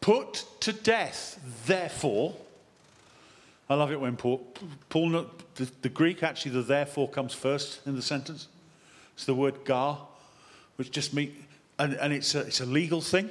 Put 0.00 0.44
to 0.60 0.72
death, 0.72 1.38
therefore. 1.66 2.34
I 3.70 3.74
love 3.74 3.92
it 3.92 4.00
when 4.00 4.16
Paul, 4.16 4.44
Paul 4.88 5.26
the, 5.54 5.70
the 5.82 5.88
Greek 5.88 6.22
actually, 6.22 6.52
the 6.52 6.62
therefore 6.62 7.08
comes 7.08 7.32
first 7.32 7.86
in 7.86 7.94
the 7.94 8.02
sentence. 8.02 8.48
It's 9.14 9.24
the 9.24 9.34
word 9.34 9.64
gar, 9.64 9.98
which 10.76 10.90
just 10.90 11.14
means, 11.14 11.32
and, 11.78 11.94
and 11.94 12.12
it's, 12.12 12.34
a, 12.34 12.40
it's 12.40 12.60
a 12.60 12.66
legal 12.66 13.00
thing. 13.00 13.30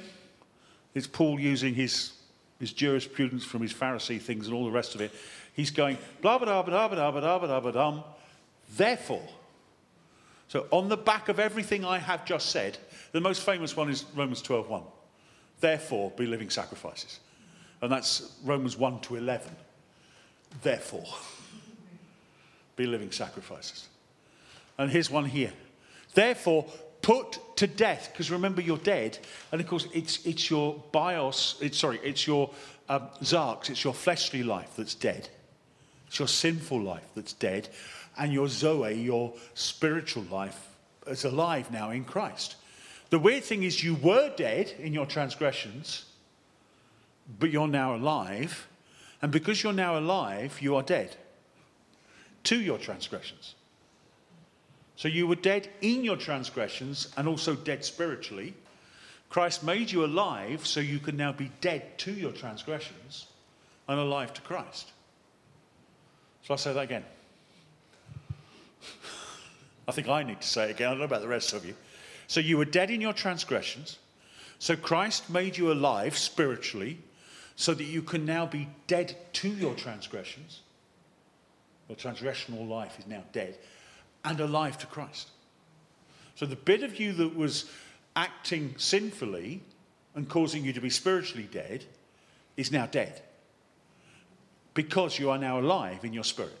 It's 0.94 1.06
Paul 1.06 1.38
using 1.38 1.74
his, 1.74 2.12
his 2.58 2.72
jurisprudence 2.72 3.44
from 3.44 3.60
his 3.60 3.72
Pharisee 3.72 4.20
things 4.20 4.46
and 4.46 4.54
all 4.54 4.64
the 4.64 4.70
rest 4.70 4.94
of 4.94 5.00
it. 5.00 5.12
He's 5.54 5.70
going, 5.70 5.98
blah, 6.22 6.38
blah, 6.38 6.62
blah, 6.62 6.88
blah, 6.88 7.10
blah, 7.10 7.20
blah, 7.20 7.38
blah, 7.38 7.60
blah, 7.60 7.72
blah, 7.72 8.02
therefore. 8.76 9.28
So, 10.52 10.66
on 10.70 10.90
the 10.90 10.98
back 10.98 11.30
of 11.30 11.40
everything 11.40 11.82
I 11.82 11.96
have 11.96 12.26
just 12.26 12.50
said, 12.50 12.76
the 13.12 13.22
most 13.22 13.40
famous 13.40 13.74
one 13.74 13.88
is 13.88 14.04
Romans 14.14 14.42
12:1. 14.42 14.84
Therefore, 15.60 16.10
be 16.10 16.26
living 16.26 16.50
sacrifices. 16.50 17.20
And 17.80 17.90
that's 17.90 18.36
Romans 18.44 18.76
1 18.76 19.00
to 19.00 19.16
11. 19.16 19.50
Therefore, 20.60 21.06
be 22.76 22.84
living 22.84 23.12
sacrifices. 23.12 23.88
And 24.76 24.90
here's 24.90 25.08
one 25.08 25.24
here. 25.24 25.54
Therefore, 26.12 26.66
put 27.00 27.56
to 27.56 27.66
death, 27.66 28.10
because 28.12 28.30
remember 28.30 28.60
you're 28.60 28.76
dead, 28.76 29.18
and 29.52 29.60
of 29.62 29.66
course 29.66 29.88
it's, 29.94 30.22
it's 30.26 30.50
your 30.50 30.84
bios, 30.92 31.56
it's, 31.62 31.78
sorry, 31.78 31.98
it's 32.04 32.26
your 32.26 32.50
um, 32.90 33.08
sarx, 33.22 33.70
it's 33.70 33.84
your 33.84 33.94
fleshly 33.94 34.42
life 34.42 34.74
that's 34.76 34.94
dead. 34.94 35.30
It's 36.08 36.18
your 36.18 36.28
sinful 36.28 36.82
life 36.82 37.08
that's 37.14 37.32
dead 37.32 37.70
and 38.18 38.32
your 38.32 38.48
Zoe, 38.48 38.94
your 38.94 39.32
spiritual 39.54 40.24
life, 40.24 40.68
is 41.06 41.24
alive 41.24 41.70
now 41.70 41.90
in 41.90 42.04
Christ. 42.04 42.56
The 43.10 43.18
weird 43.18 43.44
thing 43.44 43.62
is, 43.62 43.82
you 43.82 43.94
were 43.94 44.32
dead 44.36 44.72
in 44.78 44.92
your 44.92 45.06
transgressions, 45.06 46.06
but 47.38 47.50
you're 47.50 47.68
now 47.68 47.94
alive. 47.94 48.68
And 49.20 49.30
because 49.30 49.62
you're 49.62 49.72
now 49.72 49.98
alive, 49.98 50.60
you 50.60 50.76
are 50.76 50.82
dead 50.82 51.16
to 52.44 52.60
your 52.60 52.78
transgressions. 52.78 53.54
So 54.96 55.08
you 55.08 55.26
were 55.26 55.36
dead 55.36 55.68
in 55.80 56.04
your 56.04 56.16
transgressions 56.16 57.08
and 57.16 57.28
also 57.28 57.54
dead 57.54 57.84
spiritually. 57.84 58.54
Christ 59.30 59.64
made 59.64 59.90
you 59.90 60.04
alive 60.04 60.66
so 60.66 60.80
you 60.80 60.98
can 60.98 61.16
now 61.16 61.32
be 61.32 61.50
dead 61.60 61.98
to 61.98 62.12
your 62.12 62.32
transgressions 62.32 63.26
and 63.88 63.98
alive 63.98 64.32
to 64.34 64.40
Christ. 64.42 64.92
So 66.42 66.54
I'll 66.54 66.58
say 66.58 66.72
that 66.72 66.80
again. 66.80 67.04
I 69.88 69.92
think 69.92 70.08
I 70.08 70.22
need 70.22 70.40
to 70.40 70.48
say 70.48 70.64
it 70.64 70.70
again. 70.70 70.88
I 70.88 70.90
don't 70.90 70.98
know 71.00 71.04
about 71.04 71.22
the 71.22 71.28
rest 71.28 71.52
of 71.52 71.64
you. 71.64 71.74
So 72.26 72.40
you 72.40 72.56
were 72.56 72.64
dead 72.64 72.90
in 72.90 73.00
your 73.00 73.12
transgressions. 73.12 73.98
So 74.58 74.76
Christ 74.76 75.28
made 75.28 75.56
you 75.56 75.72
alive 75.72 76.16
spiritually 76.16 76.98
so 77.56 77.74
that 77.74 77.84
you 77.84 78.02
can 78.02 78.24
now 78.24 78.46
be 78.46 78.68
dead 78.86 79.16
to 79.34 79.48
your 79.48 79.74
transgressions. 79.74 80.60
Your 81.88 81.96
transgressional 81.96 82.68
life 82.68 82.98
is 82.98 83.06
now 83.06 83.24
dead 83.32 83.58
and 84.24 84.40
alive 84.40 84.78
to 84.78 84.86
Christ. 84.86 85.30
So 86.36 86.46
the 86.46 86.56
bit 86.56 86.82
of 86.82 86.98
you 86.98 87.12
that 87.14 87.36
was 87.36 87.70
acting 88.16 88.74
sinfully 88.78 89.60
and 90.14 90.28
causing 90.28 90.64
you 90.64 90.72
to 90.72 90.80
be 90.80 90.90
spiritually 90.90 91.48
dead 91.50 91.84
is 92.56 92.70
now 92.70 92.86
dead 92.86 93.22
because 94.74 95.18
you 95.18 95.30
are 95.30 95.38
now 95.38 95.58
alive 95.58 96.04
in 96.04 96.12
your 96.12 96.24
spirit. 96.24 96.58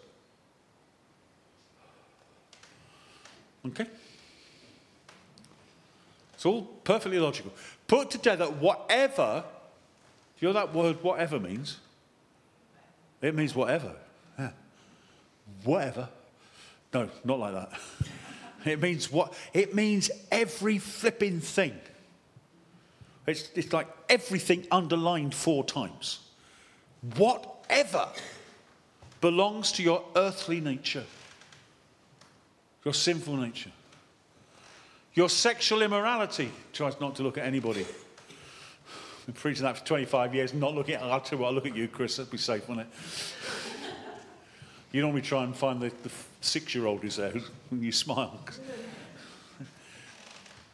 Okay? 3.66 3.86
It's 6.34 6.46
all 6.46 6.62
perfectly 6.62 7.18
logical. 7.18 7.52
Put 7.86 8.10
together 8.10 8.46
whatever, 8.46 9.44
do 10.38 10.46
you 10.46 10.52
know 10.52 10.54
that 10.54 10.74
word 10.74 11.02
whatever 11.02 11.38
means? 11.38 11.78
It 13.20 13.34
means 13.34 13.54
whatever. 13.54 13.94
Yeah. 14.38 14.50
Whatever. 15.62 16.08
No, 16.92 17.08
not 17.24 17.38
like 17.38 17.54
that. 17.54 17.72
It 18.64 18.80
means 18.80 19.10
what? 19.10 19.34
It 19.52 19.74
means 19.74 20.08
every 20.30 20.78
flipping 20.78 21.40
thing. 21.40 21.76
It's, 23.26 23.50
it's 23.56 23.72
like 23.72 23.88
everything 24.08 24.68
underlined 24.70 25.34
four 25.34 25.64
times. 25.64 26.20
Whatever 27.16 28.06
belongs 29.20 29.72
to 29.72 29.82
your 29.82 30.04
earthly 30.14 30.60
nature 30.60 31.02
your 32.84 32.94
sinful 32.94 33.36
nature, 33.36 33.70
your 35.14 35.28
sexual 35.28 35.82
immorality. 35.82 36.50
Tries 36.72 36.98
not 37.00 37.16
to 37.16 37.22
look 37.22 37.38
at 37.38 37.44
anybody. 37.44 37.82
I've 37.82 39.26
been 39.26 39.34
preaching 39.34 39.62
that 39.62 39.78
for 39.78 39.86
25 39.86 40.34
years, 40.34 40.52
not 40.52 40.74
looking 40.74 40.96
at, 40.96 41.02
I'll 41.02 41.20
tell 41.20 41.38
you 41.38 41.44
what, 41.44 41.54
look 41.54 41.66
at 41.66 41.76
you, 41.76 41.86
Chris, 41.86 42.16
that'd 42.16 42.32
be 42.32 42.38
safe, 42.38 42.68
wouldn't 42.68 42.88
it? 42.88 42.92
You 44.90 45.00
normally 45.00 45.22
try 45.22 45.44
and 45.44 45.56
find 45.56 45.80
the, 45.80 45.90
the 46.02 46.10
six 46.40 46.74
year 46.74 46.86
old 46.86 47.02
who's 47.02 47.16
there 47.16 47.32
when 47.70 47.82
you 47.82 47.92
smile. 47.92 48.40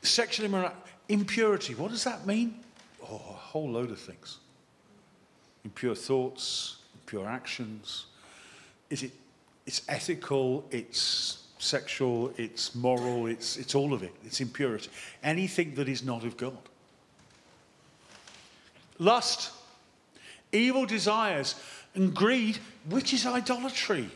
Sexual 0.03 0.47
immorality, 0.47 0.77
impurity, 1.09 1.75
what 1.75 1.91
does 1.91 2.05
that 2.05 2.27
mean? 2.27 2.59
Oh, 3.03 3.17
a 3.17 3.35
whole 3.35 3.71
load 3.71 3.91
of 3.91 4.01
things. 4.01 4.39
Impure 5.65 5.95
thoughts, 5.95 6.79
impure 6.95 7.29
actions. 7.29 8.07
Is 8.91 9.03
it, 9.03 9.13
it's 9.67 9.83
ethical, 9.89 10.65
it's 10.71 11.48
sexual, 11.59 12.33
it's 12.37 12.75
moral, 12.75 13.27
it's, 13.27 13.57
it's 13.57 13.75
all 13.75 13.93
of 13.93 14.03
it. 14.03 14.15
It's 14.25 14.41
impurity. 14.41 14.89
Anything 15.23 15.75
that 15.75 15.89
is 15.89 16.03
not 16.03 16.25
of 16.25 16.37
God. 16.37 16.59
Lust, 18.99 19.51
evil 20.53 20.87
desires, 20.87 21.55
and 21.95 22.15
greed, 22.15 22.59
which 22.89 23.13
is 23.13 23.27
idolatry. 23.27 24.09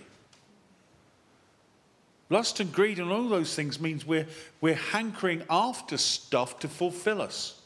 Lust 2.30 2.60
and 2.60 2.72
greed 2.72 2.98
and 2.98 3.10
all 3.10 3.28
those 3.28 3.54
things 3.54 3.78
means 3.80 4.06
we're, 4.06 4.26
we're 4.60 4.74
hankering 4.74 5.42
after 5.50 5.98
stuff 5.98 6.58
to 6.60 6.68
fulfill 6.68 7.20
us. 7.20 7.60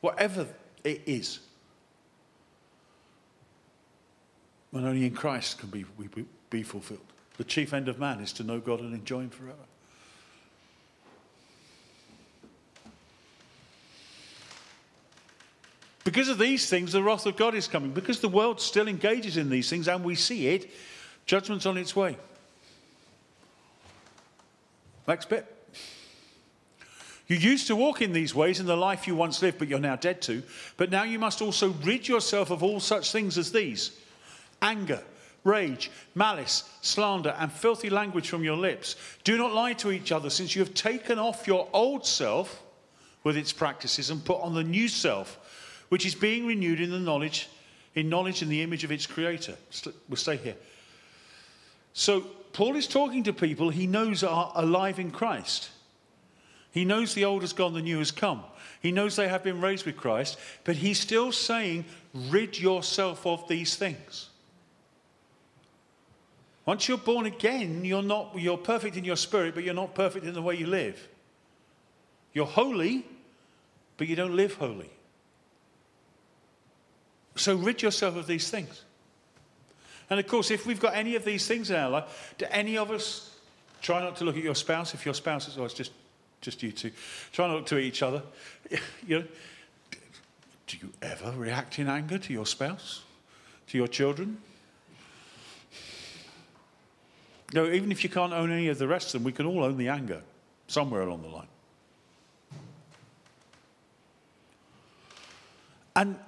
Whatever 0.00 0.46
it 0.82 1.02
is. 1.06 1.40
And 4.72 4.86
only 4.86 5.06
in 5.06 5.14
Christ 5.14 5.58
can 5.58 5.68
be, 5.68 5.84
we, 5.98 6.08
be 6.50 6.62
fulfilled. 6.62 7.13
The 7.36 7.44
chief 7.44 7.72
end 7.72 7.88
of 7.88 7.98
man 7.98 8.20
is 8.20 8.32
to 8.34 8.44
know 8.44 8.60
God 8.60 8.80
and 8.80 8.94
enjoy 8.94 9.20
Him 9.20 9.30
forever. 9.30 9.56
Because 16.04 16.28
of 16.28 16.38
these 16.38 16.68
things, 16.68 16.92
the 16.92 17.02
wrath 17.02 17.24
of 17.24 17.34
God 17.36 17.54
is 17.54 17.66
coming. 17.66 17.90
Because 17.90 18.20
the 18.20 18.28
world 18.28 18.60
still 18.60 18.88
engages 18.88 19.38
in 19.38 19.48
these 19.48 19.70
things 19.70 19.88
and 19.88 20.04
we 20.04 20.14
see 20.14 20.48
it, 20.48 20.70
judgment's 21.24 21.64
on 21.64 21.78
its 21.78 21.96
way. 21.96 22.16
Next 25.08 25.28
bit. 25.28 25.50
You 27.26 27.36
used 27.36 27.68
to 27.68 27.76
walk 27.76 28.02
in 28.02 28.12
these 28.12 28.34
ways 28.34 28.60
in 28.60 28.66
the 28.66 28.76
life 28.76 29.06
you 29.06 29.14
once 29.14 29.40
lived, 29.40 29.58
but 29.58 29.68
you're 29.68 29.78
now 29.78 29.96
dead 29.96 30.20
to. 30.22 30.42
But 30.76 30.90
now 30.90 31.04
you 31.04 31.18
must 31.18 31.40
also 31.40 31.70
rid 31.82 32.06
yourself 32.06 32.50
of 32.50 32.62
all 32.62 32.80
such 32.80 33.10
things 33.10 33.38
as 33.38 33.50
these 33.50 33.98
anger, 34.60 35.02
rage, 35.44 35.90
malice, 36.14 36.68
slander, 36.80 37.36
and 37.38 37.52
filthy 37.52 37.90
language 37.90 38.28
from 38.28 38.42
your 38.42 38.56
lips. 38.56 38.96
Do 39.22 39.36
not 39.36 39.52
lie 39.52 39.74
to 39.74 39.92
each 39.92 40.10
other, 40.10 40.30
since 40.30 40.56
you 40.56 40.62
have 40.62 40.74
taken 40.74 41.18
off 41.18 41.46
your 41.46 41.68
old 41.72 42.06
self 42.06 42.62
with 43.22 43.36
its 43.36 43.52
practices 43.52 44.10
and 44.10 44.24
put 44.24 44.40
on 44.40 44.54
the 44.54 44.64
new 44.64 44.88
self, 44.88 45.38
which 45.90 46.06
is 46.06 46.14
being 46.14 46.46
renewed 46.46 46.80
in 46.80 46.90
the 46.90 46.98
knowledge, 46.98 47.48
in 47.94 48.08
knowledge 48.08 48.42
in 48.42 48.48
the 48.48 48.62
image 48.62 48.84
of 48.84 48.90
its 48.90 49.06
creator. 49.06 49.54
We'll 50.08 50.16
stay 50.16 50.36
here. 50.36 50.56
So 51.92 52.22
Paul 52.52 52.76
is 52.76 52.86
talking 52.86 53.22
to 53.24 53.32
people 53.32 53.70
he 53.70 53.86
knows 53.86 54.24
are 54.24 54.50
alive 54.54 54.98
in 54.98 55.10
Christ. 55.10 55.70
He 56.72 56.84
knows 56.84 57.14
the 57.14 57.24
old 57.24 57.42
has 57.42 57.52
gone, 57.52 57.72
the 57.72 57.82
new 57.82 57.98
has 57.98 58.10
come. 58.10 58.42
He 58.80 58.90
knows 58.92 59.14
they 59.14 59.28
have 59.28 59.44
been 59.44 59.60
raised 59.60 59.86
with 59.86 59.96
Christ, 59.96 60.38
but 60.64 60.76
he's 60.76 60.98
still 60.98 61.32
saying, 61.32 61.84
rid 62.12 62.58
yourself 62.58 63.26
of 63.26 63.46
these 63.48 63.76
things. 63.76 64.28
Once 66.66 66.88
you're 66.88 66.98
born 66.98 67.26
again, 67.26 67.84
you're 67.84 68.02
not 68.02 68.32
you're 68.36 68.56
perfect 68.56 68.96
in 68.96 69.04
your 69.04 69.16
spirit, 69.16 69.54
but 69.54 69.64
you're 69.64 69.74
not 69.74 69.94
perfect 69.94 70.24
in 70.24 70.32
the 70.32 70.42
way 70.42 70.54
you 70.54 70.66
live. 70.66 71.08
You're 72.32 72.46
holy, 72.46 73.06
but 73.96 74.08
you 74.08 74.16
don't 74.16 74.34
live 74.34 74.54
holy. 74.54 74.90
So 77.36 77.56
rid 77.56 77.82
yourself 77.82 78.16
of 78.16 78.26
these 78.26 78.48
things. 78.50 78.82
And 80.08 80.20
of 80.20 80.26
course, 80.26 80.50
if 80.50 80.66
we've 80.66 80.80
got 80.80 80.94
any 80.94 81.16
of 81.16 81.24
these 81.24 81.46
things 81.46 81.70
in 81.70 81.76
our 81.76 81.90
life, 81.90 82.34
do 82.38 82.46
any 82.50 82.76
of 82.76 82.90
us 82.90 83.36
try 83.80 84.00
not 84.00 84.16
to 84.16 84.24
look 84.24 84.36
at 84.36 84.42
your 84.42 84.54
spouse 84.54 84.94
if 84.94 85.04
your 85.04 85.14
spouse 85.14 85.48
is, 85.48 85.58
oh, 85.58 85.64
it's 85.64 85.74
just 85.74 85.92
just 86.40 86.62
you 86.62 86.72
two. 86.72 86.90
Try 87.32 87.48
not 87.48 87.66
to 87.66 87.74
look 87.74 87.82
at 87.82 87.86
each 87.86 88.02
other. 88.02 88.22
You 89.06 89.18
know, 89.18 89.24
do 90.66 90.76
you 90.78 90.90
ever 91.02 91.30
react 91.32 91.78
in 91.78 91.88
anger 91.88 92.18
to 92.18 92.32
your 92.32 92.46
spouse, 92.46 93.02
to 93.68 93.76
your 93.76 93.88
children? 93.88 94.38
No, 97.54 97.70
even 97.70 97.92
if 97.92 98.02
you 98.02 98.10
can't 98.10 98.32
own 98.32 98.50
any 98.50 98.66
of 98.66 98.78
the 98.78 98.88
rest 98.88 99.14
of 99.14 99.20
them, 99.20 99.24
we 99.24 99.30
can 99.30 99.46
all 99.46 99.62
own 99.62 99.76
the 99.76 99.86
anger 99.86 100.20
somewhere 100.66 101.02
along 101.02 101.22
the 101.22 101.28
line. 101.28 101.46
And 105.94 106.18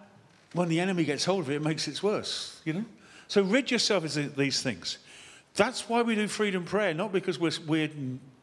when 0.53 0.69
the 0.69 0.79
enemy 0.79 1.05
gets 1.05 1.25
hold 1.25 1.41
of 1.41 1.51
it, 1.51 1.57
it 1.57 1.63
makes 1.63 1.89
it 1.89 2.01
worse, 2.01 2.61
you 2.65 2.75
know? 2.75 2.85
So 3.27 3.43
rid 3.43 3.73
yourself 3.73 4.05
of 4.05 4.37
these 4.37 4.63
things. 4.63 4.99
That's 5.57 5.89
why 5.89 6.03
we 6.03 6.15
do 6.15 6.29
freedom 6.29 6.65
prayer, 6.65 6.95
not 6.95 7.13
because 7.13 7.41
we're 7.41 7.91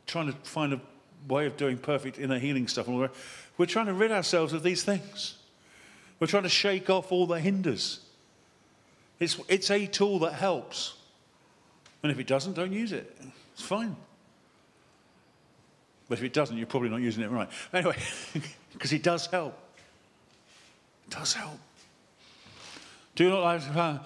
trying 0.05 0.27
to 0.27 0.33
find 0.43 0.73
a 0.73 0.81
way 1.29 1.45
of 1.45 1.55
doing 1.55 1.77
perfect 1.77 2.19
inner 2.19 2.37
healing 2.37 2.67
stuff. 2.67 2.89
We're 2.89 3.65
trying 3.65 3.85
to 3.85 3.93
rid 3.93 4.11
ourselves 4.11 4.51
of 4.51 4.61
these 4.61 4.83
things. 4.83 5.35
We're 6.19 6.27
trying 6.27 6.43
to 6.43 6.49
shake 6.49 6.89
off 6.89 7.13
all 7.13 7.27
the 7.27 7.39
hinders. 7.39 8.01
It's, 9.21 9.39
it's 9.47 9.71
a 9.71 9.87
tool 9.87 10.19
that 10.19 10.33
helps. 10.33 10.95
And 12.03 12.11
if 12.11 12.19
it 12.19 12.27
doesn't, 12.27 12.53
don't 12.53 12.73
use 12.73 12.91
it. 12.91 13.17
It's 13.53 13.63
fine. 13.63 13.95
But 16.09 16.17
if 16.17 16.23
it 16.25 16.33
doesn't, 16.33 16.57
you're 16.57 16.67
probably 16.67 16.89
not 16.89 17.01
using 17.01 17.23
it 17.23 17.31
right. 17.31 17.49
Anyway, 17.73 17.95
because 18.73 18.91
it 18.91 19.01
does 19.01 19.25
help. 19.27 19.57
It 21.07 21.15
does 21.15 21.33
help. 21.33 21.57
Do 23.15 23.29
not 23.29 23.41
like. 23.41 23.61
Uh, 23.75 23.99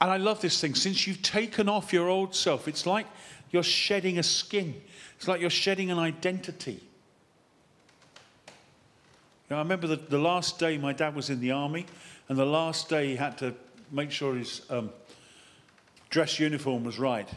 and 0.00 0.10
I 0.10 0.16
love 0.16 0.40
this 0.40 0.60
thing. 0.60 0.74
Since 0.74 1.06
you've 1.06 1.22
taken 1.22 1.68
off 1.68 1.92
your 1.92 2.08
old 2.08 2.34
self, 2.34 2.66
it's 2.66 2.86
like 2.86 3.06
you're 3.50 3.62
shedding 3.62 4.18
a 4.18 4.22
skin. 4.22 4.80
It's 5.16 5.28
like 5.28 5.40
you're 5.40 5.50
shedding 5.50 5.90
an 5.90 5.98
identity. 5.98 6.80
You 9.48 9.50
know, 9.50 9.56
I 9.56 9.60
remember 9.60 9.86
the, 9.86 9.96
the 9.96 10.18
last 10.18 10.58
day 10.58 10.78
my 10.78 10.92
dad 10.92 11.14
was 11.14 11.28
in 11.30 11.40
the 11.40 11.52
army, 11.52 11.86
and 12.28 12.38
the 12.38 12.46
last 12.46 12.88
day 12.88 13.08
he 13.08 13.16
had 13.16 13.36
to 13.38 13.54
make 13.90 14.10
sure 14.10 14.34
his 14.34 14.62
um, 14.70 14.90
dress 16.12 16.38
uniform 16.38 16.84
was 16.84 16.98
right. 17.00 17.28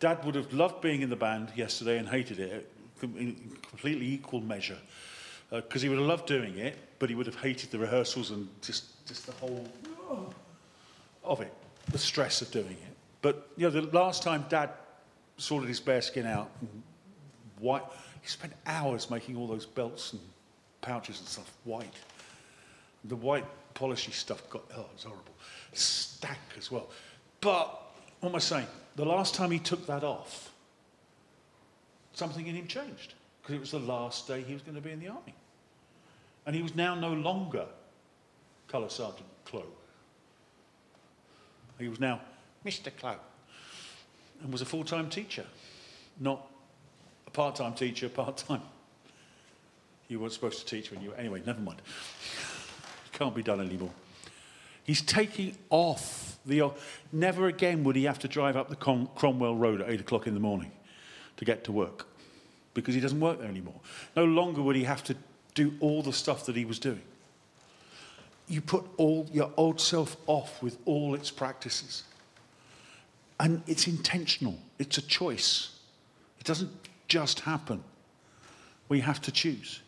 Dad 0.00 0.24
would 0.24 0.34
have 0.34 0.52
loved 0.52 0.80
being 0.80 1.02
in 1.02 1.10
the 1.10 1.16
band 1.16 1.50
yesterday 1.56 1.98
and 1.98 2.08
hated 2.08 2.38
it 2.38 2.70
in 3.02 3.56
completely 3.68 4.06
equal 4.06 4.40
measure 4.40 4.76
because 5.50 5.82
uh, 5.82 5.84
he 5.84 5.88
would 5.88 5.98
have 5.98 6.06
loved 6.06 6.26
doing 6.26 6.56
it, 6.58 6.76
but 6.98 7.08
he 7.08 7.14
would 7.14 7.26
have 7.26 7.36
hated 7.36 7.70
the 7.70 7.78
rehearsals 7.78 8.30
and 8.30 8.48
just, 8.60 9.04
just 9.06 9.26
the 9.26 9.32
whole 9.32 9.66
of 11.24 11.40
it, 11.40 11.52
the 11.90 11.98
stress 11.98 12.42
of 12.42 12.50
doing 12.50 12.66
it. 12.66 12.96
But 13.22 13.48
you 13.56 13.68
know, 13.68 13.80
the 13.80 13.82
last 13.96 14.22
time 14.22 14.44
Dad 14.48 14.70
sorted 15.36 15.68
his 15.68 15.80
bearskin 15.80 16.26
out. 16.26 16.50
White. 17.60 17.82
He 18.20 18.28
spent 18.28 18.52
hours 18.66 19.10
making 19.10 19.36
all 19.36 19.46
those 19.46 19.66
belts 19.66 20.12
and 20.12 20.22
pouches 20.80 21.18
and 21.18 21.28
stuff 21.28 21.52
white. 21.64 21.94
The 23.04 23.16
white 23.16 23.46
polishy 23.74 24.12
stuff 24.12 24.48
got, 24.50 24.62
oh, 24.76 24.82
it 24.82 24.86
was 24.94 25.04
horrible. 25.04 25.34
Stank 25.72 26.38
as 26.56 26.70
well. 26.70 26.88
But, 27.40 27.66
what 28.20 28.30
am 28.30 28.36
I 28.36 28.40
saying? 28.40 28.66
The 28.96 29.04
last 29.04 29.34
time 29.34 29.50
he 29.50 29.58
took 29.58 29.86
that 29.86 30.02
off, 30.02 30.50
something 32.12 32.46
in 32.46 32.54
him 32.54 32.66
changed. 32.66 33.14
Because 33.40 33.54
it 33.54 33.60
was 33.60 33.70
the 33.70 33.78
last 33.78 34.26
day 34.26 34.42
he 34.42 34.52
was 34.52 34.62
going 34.62 34.74
to 34.74 34.80
be 34.80 34.90
in 34.90 35.00
the 35.00 35.08
army. 35.08 35.34
And 36.44 36.54
he 36.54 36.62
was 36.62 36.74
now 36.74 36.94
no 36.94 37.12
longer 37.12 37.66
Colour 38.68 38.88
Sergeant 38.88 39.26
Clow. 39.44 39.64
He 41.78 41.88
was 41.88 42.00
now 42.00 42.20
Mr. 42.64 42.94
Clow 42.94 43.16
and 44.42 44.52
was 44.52 44.60
a 44.60 44.66
full 44.66 44.84
time 44.84 45.08
teacher, 45.08 45.44
not 46.20 46.46
a 47.26 47.30
part 47.30 47.56
time 47.56 47.74
teacher, 47.74 48.08
part 48.08 48.36
time. 48.36 48.62
You 50.08 50.20
weren't 50.20 50.32
supposed 50.32 50.58
to 50.60 50.66
teach 50.66 50.90
when 50.90 51.02
you. 51.02 51.10
were. 51.10 51.16
Anyway, 51.16 51.42
never 51.46 51.60
mind. 51.60 51.80
Can't 53.12 53.34
be 53.34 53.42
done 53.42 53.60
anymore. 53.60 53.92
He's 54.84 55.02
taking 55.02 55.56
off 55.70 56.27
the. 56.48 56.70
Never 57.12 57.46
again 57.46 57.84
would 57.84 57.96
he 57.96 58.04
have 58.04 58.18
to 58.20 58.28
drive 58.28 58.56
up 58.56 58.68
the 58.68 58.76
Cromwell 58.76 59.56
Road 59.56 59.80
at 59.80 59.90
8 59.90 60.00
o'clock 60.00 60.26
in 60.26 60.34
the 60.34 60.40
morning 60.40 60.72
to 61.36 61.44
get 61.44 61.64
to 61.64 61.72
work 61.72 62.06
because 62.74 62.94
he 62.94 63.00
doesn't 63.00 63.20
work 63.20 63.38
there 63.40 63.48
anymore. 63.48 63.80
No 64.16 64.24
longer 64.24 64.62
would 64.62 64.76
he 64.76 64.84
have 64.84 65.02
to 65.04 65.16
do 65.54 65.74
all 65.80 66.02
the 66.02 66.12
stuff 66.12 66.46
that 66.46 66.56
he 66.56 66.64
was 66.64 66.78
doing. 66.78 67.02
You 68.48 68.60
put 68.60 68.84
all 68.96 69.28
your 69.32 69.50
old 69.56 69.80
self 69.80 70.16
off 70.26 70.62
with 70.62 70.78
all 70.84 71.14
its 71.14 71.30
practices. 71.30 72.04
And 73.40 73.62
it's 73.66 73.86
intentional, 73.86 74.58
it's 74.78 74.98
a 74.98 75.02
choice. 75.02 75.78
It 76.40 76.44
doesn't 76.44 76.70
just 77.08 77.40
happen. 77.40 77.82
We 78.88 79.00
have 79.00 79.20
to 79.22 79.32
choose. 79.32 79.80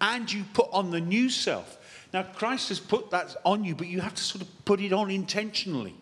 And 0.00 0.30
you 0.30 0.44
put 0.54 0.68
on 0.72 0.90
the 0.90 1.00
new 1.00 1.28
self. 1.28 1.78
Now, 2.16 2.22
Christ 2.22 2.70
has 2.70 2.80
put 2.80 3.10
that 3.10 3.36
on 3.44 3.62
you, 3.62 3.74
but 3.74 3.88
you 3.88 4.00
have 4.00 4.14
to 4.14 4.22
sort 4.22 4.40
of 4.40 4.48
put 4.64 4.80
it 4.80 4.90
on 4.90 5.10
intentionally. 5.10 5.94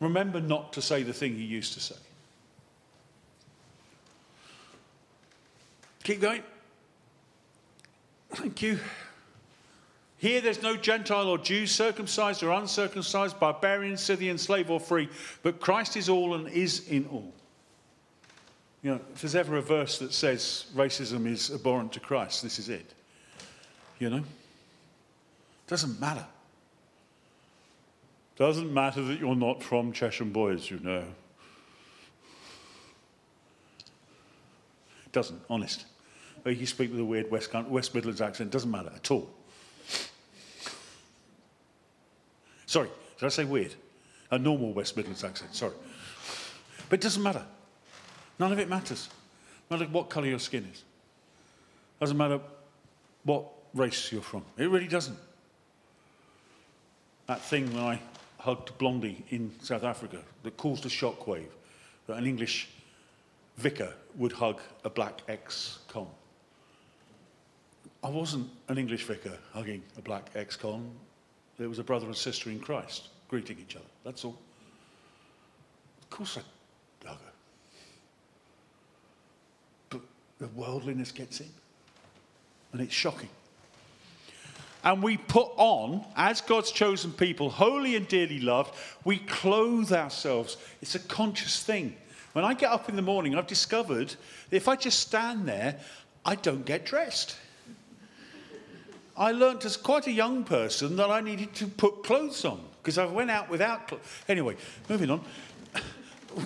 Remember 0.00 0.40
not 0.40 0.72
to 0.72 0.82
say 0.82 1.04
the 1.04 1.12
thing 1.12 1.36
you 1.36 1.44
used 1.44 1.74
to 1.74 1.80
say. 1.80 1.94
Keep 6.02 6.20
going. 6.20 6.42
Thank 8.30 8.60
you. 8.60 8.80
Here 10.18 10.40
there's 10.40 10.62
no 10.62 10.76
Gentile 10.76 11.28
or 11.28 11.38
Jew, 11.38 11.64
circumcised 11.68 12.42
or 12.42 12.50
uncircumcised, 12.50 13.38
barbarian, 13.38 13.96
Scythian, 13.96 14.36
slave 14.36 14.68
or 14.68 14.80
free, 14.80 15.08
but 15.44 15.60
Christ 15.60 15.96
is 15.96 16.08
all 16.08 16.34
and 16.34 16.48
is 16.48 16.88
in 16.88 17.06
all. 17.06 17.32
You 18.82 18.94
know, 18.94 19.00
if 19.14 19.20
there's 19.20 19.36
ever 19.36 19.58
a 19.58 19.62
verse 19.62 20.00
that 20.00 20.12
says 20.12 20.66
racism 20.74 21.24
is 21.28 21.52
abhorrent 21.52 21.92
to 21.92 22.00
Christ, 22.00 22.42
this 22.42 22.58
is 22.58 22.68
it. 22.68 22.94
You 24.04 24.10
know? 24.10 24.24
Doesn't 25.66 25.98
matter. 25.98 26.26
Doesn't 28.36 28.70
matter 28.70 29.00
that 29.00 29.18
you're 29.18 29.34
not 29.34 29.62
from 29.62 29.94
Chesham 29.94 30.30
Bois, 30.30 30.58
you 30.68 30.78
know. 30.82 31.04
Doesn't, 35.10 35.40
honest. 35.48 35.86
Or 36.44 36.52
you 36.52 36.66
speak 36.66 36.90
with 36.90 37.00
a 37.00 37.04
weird 37.04 37.30
West, 37.30 37.54
West 37.54 37.94
Midlands 37.94 38.20
accent, 38.20 38.50
doesn't 38.50 38.70
matter 38.70 38.92
at 38.94 39.10
all. 39.10 39.30
Sorry, 42.66 42.90
did 43.18 43.24
I 43.24 43.30
say 43.30 43.44
weird? 43.44 43.74
A 44.30 44.38
normal 44.38 44.74
West 44.74 44.98
Midlands 44.98 45.24
accent, 45.24 45.54
sorry. 45.54 45.72
But 46.90 46.98
it 46.98 47.02
doesn't 47.02 47.22
matter. 47.22 47.46
None 48.38 48.52
of 48.52 48.58
it 48.58 48.68
matters. 48.68 49.08
No 49.70 49.78
matter 49.78 49.90
what 49.90 50.10
colour 50.10 50.26
your 50.26 50.40
skin 50.40 50.68
is. 50.70 50.84
Doesn't 51.98 52.18
matter 52.18 52.40
what 53.22 53.46
race 53.74 54.12
you're 54.12 54.22
from. 54.22 54.44
It 54.56 54.70
really 54.70 54.88
doesn't. 54.88 55.18
That 57.26 57.40
thing 57.40 57.72
when 57.74 57.82
I 57.82 58.00
hugged 58.38 58.76
Blondie 58.78 59.24
in 59.30 59.52
South 59.62 59.84
Africa 59.84 60.18
that 60.42 60.56
caused 60.56 60.84
a 60.86 60.88
shockwave 60.88 61.48
that 62.06 62.18
an 62.18 62.26
English 62.26 62.68
vicar 63.56 63.92
would 64.16 64.32
hug 64.32 64.60
a 64.84 64.90
black 64.90 65.22
ex-con. 65.28 66.06
I 68.02 68.10
wasn't 68.10 68.50
an 68.68 68.76
English 68.76 69.04
vicar 69.04 69.38
hugging 69.52 69.82
a 69.96 70.02
black 70.02 70.30
ex-con. 70.34 70.90
There 71.56 71.68
was 71.68 71.78
a 71.78 71.84
brother 71.84 72.06
and 72.06 72.16
sister 72.16 72.50
in 72.50 72.60
Christ 72.60 73.08
greeting 73.28 73.58
each 73.58 73.76
other. 73.76 73.86
That's 74.04 74.24
all. 74.24 74.36
Of 76.02 76.10
course 76.10 76.36
I 76.36 77.08
hug 77.08 77.18
her. 77.18 77.32
But 79.88 80.00
the 80.38 80.48
worldliness 80.48 81.12
gets 81.12 81.40
in. 81.40 81.48
And 82.72 82.82
it's 82.82 82.92
shocking. 82.92 83.30
And 84.84 85.02
we 85.02 85.16
put 85.16 85.48
on, 85.56 86.04
as 86.14 86.42
God's 86.42 86.70
chosen 86.70 87.10
people, 87.10 87.48
holy 87.48 87.96
and 87.96 88.06
dearly 88.06 88.38
loved, 88.38 88.74
we 89.02 89.16
clothe 89.16 89.92
ourselves. 89.92 90.58
It's 90.82 90.94
a 90.94 90.98
conscious 90.98 91.62
thing. 91.62 91.96
When 92.34 92.44
I 92.44 92.52
get 92.52 92.70
up 92.70 92.90
in 92.90 92.96
the 92.96 93.02
morning, 93.02 93.34
I've 93.34 93.46
discovered 93.46 94.08
that 94.08 94.56
if 94.56 94.68
I 94.68 94.76
just 94.76 95.00
stand 95.00 95.48
there, 95.48 95.80
I 96.24 96.34
don't 96.34 96.66
get 96.66 96.84
dressed. 96.84 97.36
I 99.16 99.32
learnt 99.32 99.64
as 99.64 99.76
quite 99.76 100.06
a 100.06 100.12
young 100.12 100.44
person 100.44 100.96
that 100.96 101.08
I 101.08 101.20
needed 101.20 101.54
to 101.54 101.66
put 101.66 102.02
clothes 102.04 102.44
on 102.44 102.60
because 102.82 102.98
I 102.98 103.06
went 103.06 103.30
out 103.30 103.48
without 103.48 103.88
clothes. 103.88 104.02
Anyway, 104.28 104.56
moving 104.88 105.10
on. 105.10 105.22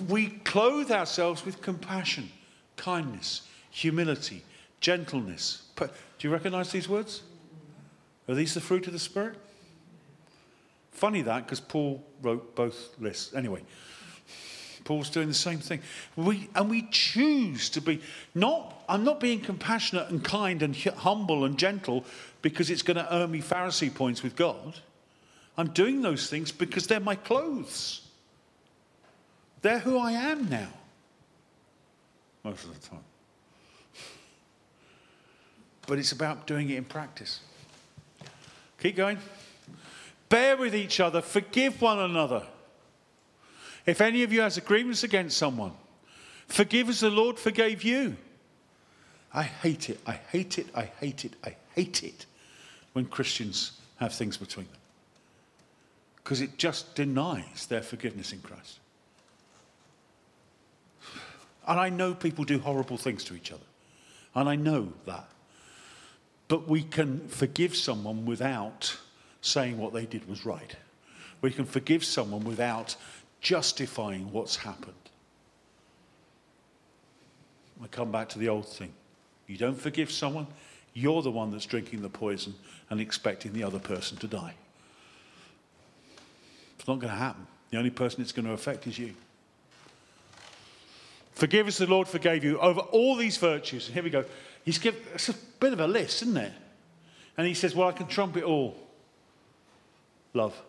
We 0.07 0.27
clothe 0.27 0.91
ourselves 0.91 1.43
with 1.43 1.63
compassion, 1.63 2.29
kindness, 2.75 3.41
humility, 3.71 4.43
gentleness. 4.81 5.63
Do 5.75 5.87
you 6.19 6.29
recognize 6.29 6.71
these 6.71 6.87
words? 6.87 7.23
Are 8.29 8.35
these 8.35 8.53
the 8.53 8.61
fruit 8.61 8.85
of 8.85 8.93
the 8.93 8.99
Spirit? 8.99 9.37
Funny 10.91 11.23
that 11.23 11.45
because 11.45 11.59
Paul 11.59 12.05
wrote 12.21 12.55
both 12.55 12.93
lists. 12.99 13.33
Anyway, 13.33 13.63
Paul's 14.83 15.09
doing 15.09 15.27
the 15.27 15.33
same 15.33 15.57
thing. 15.57 15.81
We, 16.15 16.47
and 16.53 16.69
we 16.69 16.87
choose 16.91 17.69
to 17.71 17.81
be 17.81 18.01
not, 18.35 18.83
I'm 18.87 19.03
not 19.03 19.19
being 19.19 19.39
compassionate 19.39 20.09
and 20.09 20.23
kind 20.23 20.61
and 20.61 20.75
humble 20.75 21.43
and 21.43 21.57
gentle 21.57 22.05
because 22.43 22.69
it's 22.69 22.83
going 22.83 22.97
to 22.97 23.13
earn 23.13 23.31
me 23.31 23.41
Pharisee 23.41 23.93
points 23.93 24.21
with 24.21 24.35
God. 24.35 24.75
I'm 25.57 25.69
doing 25.69 26.03
those 26.03 26.29
things 26.29 26.51
because 26.51 26.85
they're 26.85 26.99
my 26.99 27.15
clothes. 27.15 28.07
They're 29.61 29.79
who 29.79 29.97
I 29.97 30.11
am 30.11 30.49
now. 30.49 30.69
Most 32.43 32.63
of 32.65 32.79
the 32.79 32.87
time. 32.87 33.03
But 35.87 35.97
it's 35.97 36.11
about 36.11 36.45
doing 36.45 36.69
it 36.69 36.77
in 36.77 36.83
practice. 36.83 37.39
Keep 38.81 38.95
going. 38.95 39.17
Bear 40.29 40.57
with 40.57 40.75
each 40.75 40.99
other, 40.99 41.21
forgive 41.21 41.81
one 41.81 41.99
another. 41.99 42.43
If 43.85 44.01
any 44.01 44.23
of 44.23 44.31
you 44.31 44.41
has 44.41 44.57
a 44.57 44.61
grievance 44.61 45.03
against 45.03 45.37
someone, 45.37 45.71
forgive 46.47 46.89
as 46.89 46.99
the 46.99 47.09
Lord 47.09 47.39
forgave 47.39 47.83
you. 47.83 48.15
I 49.33 49.43
hate 49.43 49.89
it, 49.89 49.99
I 50.05 50.13
hate 50.13 50.57
it, 50.59 50.67
I 50.75 50.83
hate 50.99 51.25
it, 51.25 51.33
I 51.43 51.55
hate 51.75 52.03
it 52.03 52.25
when 52.93 53.05
Christians 53.05 53.73
have 53.97 54.13
things 54.13 54.37
between 54.37 54.67
them. 54.67 54.75
Because 56.17 56.41
it 56.41 56.57
just 56.57 56.95
denies 56.95 57.65
their 57.67 57.81
forgiveness 57.81 58.33
in 58.33 58.39
Christ. 58.39 58.79
And 61.67 61.79
I 61.79 61.89
know 61.89 62.13
people 62.13 62.45
do 62.45 62.59
horrible 62.59 62.97
things 62.97 63.23
to 63.25 63.35
each 63.35 63.51
other. 63.51 63.63
And 64.35 64.47
I 64.47 64.55
know 64.55 64.93
that. 65.05 65.27
But 66.49 66.67
we 66.67 66.81
can 66.81 67.29
forgive 67.29 67.75
someone 67.75 68.25
without 68.25 68.97
saying 69.39 69.77
what 69.77 69.93
they 69.93 70.05
did 70.05 70.27
was 70.27 70.45
right. 70.45 70.75
We 71.41 71.51
can 71.51 71.63
forgive 71.63 72.03
someone 72.03 72.43
without 72.43 72.97
justifying 73.39 74.33
what's 74.33 74.57
happened. 74.57 74.93
I 77.81 77.87
come 77.87 78.11
back 78.11 78.27
to 78.29 78.39
the 78.39 78.49
old 78.49 78.67
thing. 78.67 78.91
You 79.47 79.57
don't 79.57 79.79
forgive 79.79 80.11
someone, 80.11 80.47
you're 80.93 81.21
the 81.21 81.31
one 81.31 81.51
that's 81.51 81.65
drinking 81.65 82.01
the 82.01 82.09
poison 82.09 82.53
and 82.89 82.99
expecting 82.99 83.53
the 83.53 83.63
other 83.63 83.79
person 83.79 84.17
to 84.17 84.27
die. 84.27 84.55
It's 86.77 86.87
not 86.87 86.99
going 86.99 87.13
to 87.13 87.19
happen. 87.19 87.47
The 87.69 87.77
only 87.77 87.89
person 87.89 88.21
it's 88.21 88.31
going 88.31 88.47
to 88.47 88.53
affect 88.53 88.87
is 88.87 88.97
you. 88.97 89.13
Forgive 91.33 91.67
as 91.67 91.77
the 91.77 91.87
Lord 91.87 92.07
forgave 92.07 92.43
you 92.43 92.59
over 92.59 92.81
all 92.81 93.15
these 93.15 93.37
virtues. 93.37 93.87
Here 93.87 94.03
we 94.03 94.09
go. 94.09 94.25
He's 94.63 94.77
given, 94.77 95.01
it's 95.13 95.29
a 95.29 95.35
bit 95.59 95.73
of 95.73 95.79
a 95.79 95.87
list, 95.87 96.21
isn't 96.23 96.37
it? 96.37 96.51
And 97.37 97.47
he 97.47 97.53
says, 97.53 97.75
Well, 97.75 97.87
I 97.87 97.91
can 97.91 98.07
trump 98.07 98.37
it 98.37 98.43
all. 98.43 98.75
Love. 100.33 100.59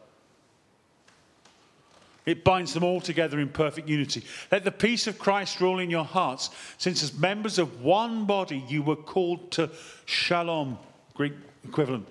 It 2.27 2.45
binds 2.45 2.75
them 2.75 2.85
all 2.85 3.01
together 3.01 3.41
in 3.41 3.49
perfect 3.49 3.89
unity. 3.89 4.23
Let 4.53 4.65
the 4.65 4.71
peace 4.71 5.07
of 5.07 5.19
Christ 5.19 5.61
rule 5.61 5.79
in 5.79 5.91
your 5.91 6.05
hearts, 6.05 6.51
since 6.79 7.03
as 7.03 7.13
members 7.15 7.59
of 7.59 7.83
one 7.83 8.27
body 8.27 8.63
you 8.69 8.83
were 8.83 8.97
called 8.97 9.51
to 9.53 9.71
shalom, 10.05 10.79
Greek 11.15 11.33
equivalent. 11.67 12.07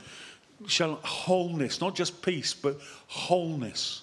Shalom, 0.68 1.00
wholeness, 1.04 1.80
not 1.80 1.96
just 1.96 2.22
peace, 2.22 2.54
but 2.54 2.80
wholeness. 3.08 4.02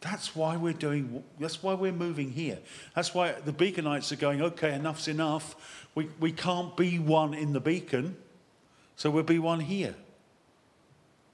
That's 0.00 0.34
why 0.34 0.56
we're 0.56 0.72
doing, 0.72 1.22
that's 1.38 1.62
why 1.62 1.74
we're 1.74 1.92
moving 1.92 2.32
here. 2.32 2.58
That's 2.96 3.14
why 3.14 3.32
the 3.32 3.52
beaconites 3.52 4.10
are 4.10 4.16
going, 4.16 4.42
okay, 4.42 4.74
enough's 4.74 5.06
enough. 5.06 5.81
We, 5.94 6.08
we 6.18 6.32
can't 6.32 6.76
be 6.76 6.98
one 6.98 7.34
in 7.34 7.52
the 7.52 7.60
beacon, 7.60 8.16
so 8.96 9.10
we'll 9.10 9.22
be 9.22 9.38
one 9.38 9.60
here. 9.60 9.94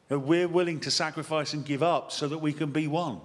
We're 0.08 0.48
willing 0.48 0.80
to 0.80 0.90
sacrifice 0.90 1.52
and 1.52 1.64
give 1.64 1.82
up 1.82 2.10
so 2.12 2.28
that 2.28 2.38
we 2.38 2.52
can 2.52 2.70
be 2.70 2.86
one. 2.86 3.20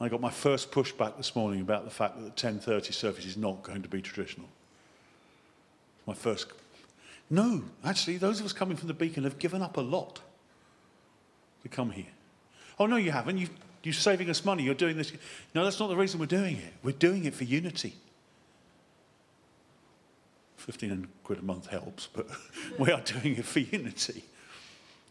I 0.00 0.08
got 0.08 0.20
my 0.20 0.30
first 0.30 0.70
pushback 0.70 1.16
this 1.16 1.34
morning 1.34 1.60
about 1.60 1.84
the 1.84 1.90
fact 1.90 2.16
that 2.16 2.36
the 2.36 2.48
10:30 2.48 2.92
service 2.92 3.26
is 3.26 3.36
not 3.36 3.62
going 3.62 3.82
to 3.82 3.88
be 3.88 4.00
traditional. 4.00 4.48
My 6.06 6.14
first. 6.14 6.46
No, 7.28 7.64
actually, 7.84 8.16
those 8.16 8.40
of 8.40 8.46
us 8.46 8.52
coming 8.52 8.76
from 8.76 8.88
the 8.88 8.94
Beacon 8.94 9.24
have 9.24 9.38
given 9.38 9.60
up 9.60 9.76
a 9.76 9.80
lot 9.80 10.20
to 11.62 11.68
come 11.68 11.90
here. 11.90 12.12
Oh 12.78 12.86
no, 12.86 12.96
you 12.96 13.10
haven't. 13.10 13.38
You, 13.38 13.48
you're 13.82 13.94
saving 13.94 14.28
us 14.30 14.44
money. 14.44 14.62
You're 14.62 14.74
doing 14.74 14.96
this. 14.96 15.12
No, 15.54 15.64
that's 15.64 15.80
not 15.80 15.88
the 15.88 15.96
reason 15.96 16.20
we're 16.20 16.26
doing 16.26 16.56
it. 16.56 16.72
We're 16.82 16.92
doing 16.92 17.24
it 17.24 17.34
for 17.34 17.44
unity. 17.44 17.94
15 20.56 21.08
quid 21.24 21.38
a 21.38 21.42
month 21.42 21.68
helps, 21.68 22.08
but 22.12 22.26
we 22.78 22.90
are 22.90 23.00
doing 23.00 23.36
it 23.36 23.44
for 23.44 23.60
unity. 23.60 24.24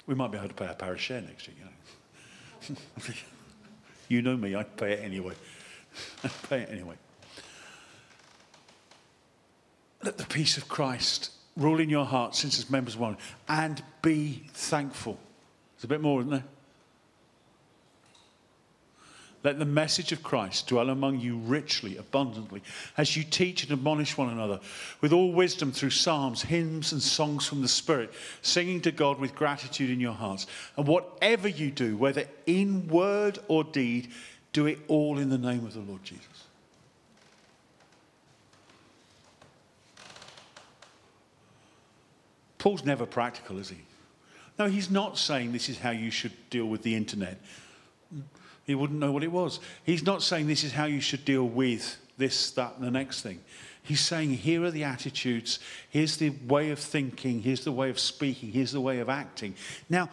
We 0.05 0.15
might 0.15 0.31
be 0.31 0.37
able 0.37 0.49
to 0.49 0.53
pay 0.53 0.67
our 0.67 0.75
parish 0.75 1.01
share 1.01 1.21
next 1.21 1.47
year, 1.47 1.57
you 1.59 2.75
know. 2.75 3.13
You 4.09 4.21
know 4.21 4.37
me, 4.37 4.55
I 4.55 4.63
pay 4.63 4.93
it 4.93 5.03
anyway. 5.03 5.33
I 6.23 6.29
pay 6.49 6.61
it 6.61 6.69
anyway. 6.71 6.95
Let 10.01 10.17
the 10.17 10.25
peace 10.25 10.55
of 10.55 10.69
Christ 10.69 11.31
rule 11.57 11.79
in 11.79 11.89
your 11.89 12.05
heart 12.05 12.35
since 12.35 12.57
as 12.57 12.69
members 12.69 12.95
one, 12.95 13.17
and 13.49 13.83
be 14.01 14.43
thankful. 14.53 15.19
There's 15.75 15.83
a 15.85 15.87
bit 15.87 16.01
more, 16.01 16.21
isn't 16.21 16.31
there? 16.31 16.43
Let 19.47 19.59
the 19.59 19.65
message 19.65 20.11
of 20.11 20.23
Christ 20.23 20.67
dwell 20.67 20.89
among 20.89 21.21
you 21.21 21.37
richly, 21.37 21.95
abundantly, 21.95 22.61
as 22.97 23.15
you 23.15 23.23
teach 23.23 23.63
and 23.63 23.71
admonish 23.71 24.17
one 24.17 24.27
another 24.27 24.59
with 24.99 25.13
all 25.13 25.31
wisdom 25.31 25.71
through 25.71 25.91
psalms, 25.91 26.41
hymns, 26.41 26.91
and 26.91 27.01
songs 27.01 27.47
from 27.47 27.61
the 27.61 27.69
Spirit, 27.69 28.11
singing 28.41 28.81
to 28.81 28.91
God 28.91 29.19
with 29.19 29.35
gratitude 29.35 29.89
in 29.89 30.01
your 30.01 30.11
hearts. 30.11 30.47
And 30.75 30.85
whatever 30.85 31.47
you 31.47 31.71
do, 31.71 31.95
whether 31.95 32.25
in 32.45 32.89
word 32.89 33.39
or 33.47 33.63
deed, 33.63 34.09
do 34.51 34.65
it 34.65 34.79
all 34.89 35.17
in 35.17 35.29
the 35.29 35.37
name 35.37 35.65
of 35.65 35.73
the 35.73 35.79
Lord 35.79 36.03
Jesus. 36.03 36.25
Paul's 42.57 42.83
never 42.83 43.05
practical, 43.05 43.59
is 43.59 43.69
he? 43.69 43.77
No, 44.59 44.67
he's 44.67 44.91
not 44.91 45.17
saying 45.17 45.53
this 45.53 45.69
is 45.69 45.79
how 45.79 45.91
you 45.91 46.11
should 46.11 46.33
deal 46.49 46.65
with 46.65 46.83
the 46.83 46.95
internet. 46.95 47.39
He 48.67 48.75
wouldn't 48.75 48.99
know 48.99 49.13
what 49.13 49.23
it 49.23 49.31
was. 49.31 49.61
He's 49.85 50.03
not 50.03 50.21
saying 50.21 50.47
this 50.47 50.65
is 50.65 50.73
how 50.73 50.85
you 50.85 50.99
should 50.99 51.23
deal 51.23 51.45
with 51.45 51.97
this, 52.17 52.51
that, 52.51 52.75
and 52.75 52.85
the 52.85 52.91
next 52.91 53.21
thing. 53.21 53.39
He's 53.81 54.01
saying, 54.01 54.31
here 54.31 54.65
are 54.65 54.71
the 54.71 54.83
attitudes, 54.83 55.59
here's 55.89 56.17
the 56.17 56.31
way 56.45 56.71
of 56.71 56.79
thinking, 56.79 57.41
here's 57.41 57.63
the 57.63 57.71
way 57.71 57.89
of 57.89 57.97
speaking, 57.97 58.51
here's 58.51 58.73
the 58.73 58.81
way 58.81 58.99
of 58.99 59.07
acting. 59.07 59.55
Now, 59.89 60.09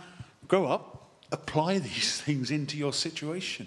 grow 0.46 0.66
up, 0.66 1.10
apply 1.32 1.80
these 1.80 2.20
things 2.24 2.52
into 2.52 2.78
your 2.78 2.92
situation. 2.92 3.66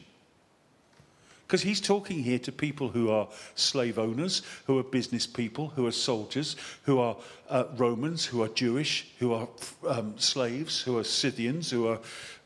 Because 1.46 1.62
he's 1.62 1.82
talking 1.82 2.24
here 2.24 2.40
to 2.40 2.52
people 2.54 2.90
who 2.90 3.10
are 3.10 3.28
slave 3.56 4.00
owners, 4.00 4.42
who 4.66 4.80
are 4.80 4.84
business 4.84 5.28
people, 5.28 5.70
who 5.70 5.86
are 5.86 5.92
soldiers, 5.92 6.56
who 6.84 7.00
are 7.00 7.18
uh, 7.50 7.66
Romans, 7.76 8.26
who 8.26 8.42
are 8.42 8.50
Jewish, 8.50 9.10
who 9.20 9.34
are 9.34 9.48
um, 9.88 10.18
slaves, 10.18 10.82
who 10.82 10.98
are 10.98 11.06
Scythians, 11.06 11.72
who 11.72 11.88
are 11.88 12.00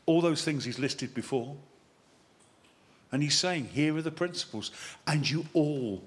all 0.06 0.20
those 0.20 0.44
things 0.44 0.64
he's 0.64 0.78
listed 0.80 1.14
before. 1.14 1.56
And 3.12 3.22
he's 3.22 3.38
saying, 3.38 3.66
here 3.66 3.94
are 3.96 4.02
the 4.02 4.10
principles. 4.10 4.72
And 5.06 5.28
you 5.28 5.46
all 5.52 6.02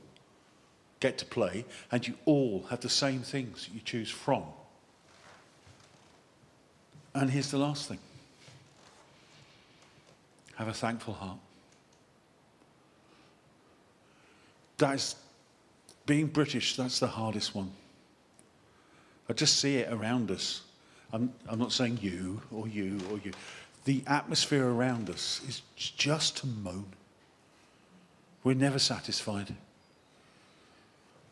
get 1.00 1.18
to 1.20 1.26
play, 1.26 1.66
and 1.92 2.08
you 2.08 2.16
all 2.26 2.66
have 2.70 2.82
the 2.82 2.90
same 2.90 3.20
things 3.20 3.66
that 3.66 3.74
you 3.74 3.82
choose 3.82 4.10
from. 4.10 4.44
And 7.14 7.30
here's 7.30 7.52
the 7.52 7.58
last 7.58 7.88
thing 7.88 8.00
have 10.56 10.68
a 10.68 10.74
thankful 10.74 11.14
heart. 11.14 11.38
That's 14.78 15.16
being 16.06 16.28
British, 16.28 16.76
that's 16.76 17.00
the 17.00 17.08
hardest 17.08 17.54
one. 17.54 17.72
I 19.30 19.34
just 19.34 19.60
see 19.60 19.78
it 19.78 19.92
around 19.92 20.32
us. 20.32 20.62
I'm, 21.12 21.34
I'm 21.48 21.60
not 21.60 21.72
saying 21.72 22.00
you 22.02 22.42
or 22.52 22.68
you 22.68 23.00
or 23.12 23.20
you 23.24 23.32
the 23.86 24.04
atmosphere 24.08 24.68
around 24.68 25.10
us 25.10 25.42
is 25.48 25.62
just 25.76 26.38
to 26.38 26.48
moan. 26.48 26.88
We're 28.44 28.56
never 28.56 28.80
satisfied. 28.80 29.56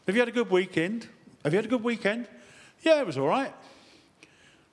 Have 0.07 0.15
you 0.15 0.21
had 0.21 0.29
a 0.29 0.33
good 0.33 0.49
weekend? 0.49 1.07
Have 1.43 1.53
you 1.53 1.57
had 1.57 1.65
a 1.65 1.69
good 1.69 1.83
weekend? 1.83 2.27
Yeah, 2.83 2.99
it 2.99 3.07
was 3.07 3.17
all 3.17 3.27
right. 3.27 3.53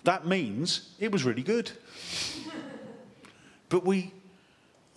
That 0.05 0.27
means 0.27 0.91
it 0.99 1.11
was 1.11 1.25
really 1.25 1.43
good. 1.43 1.71
but 3.69 3.85
we, 3.85 4.13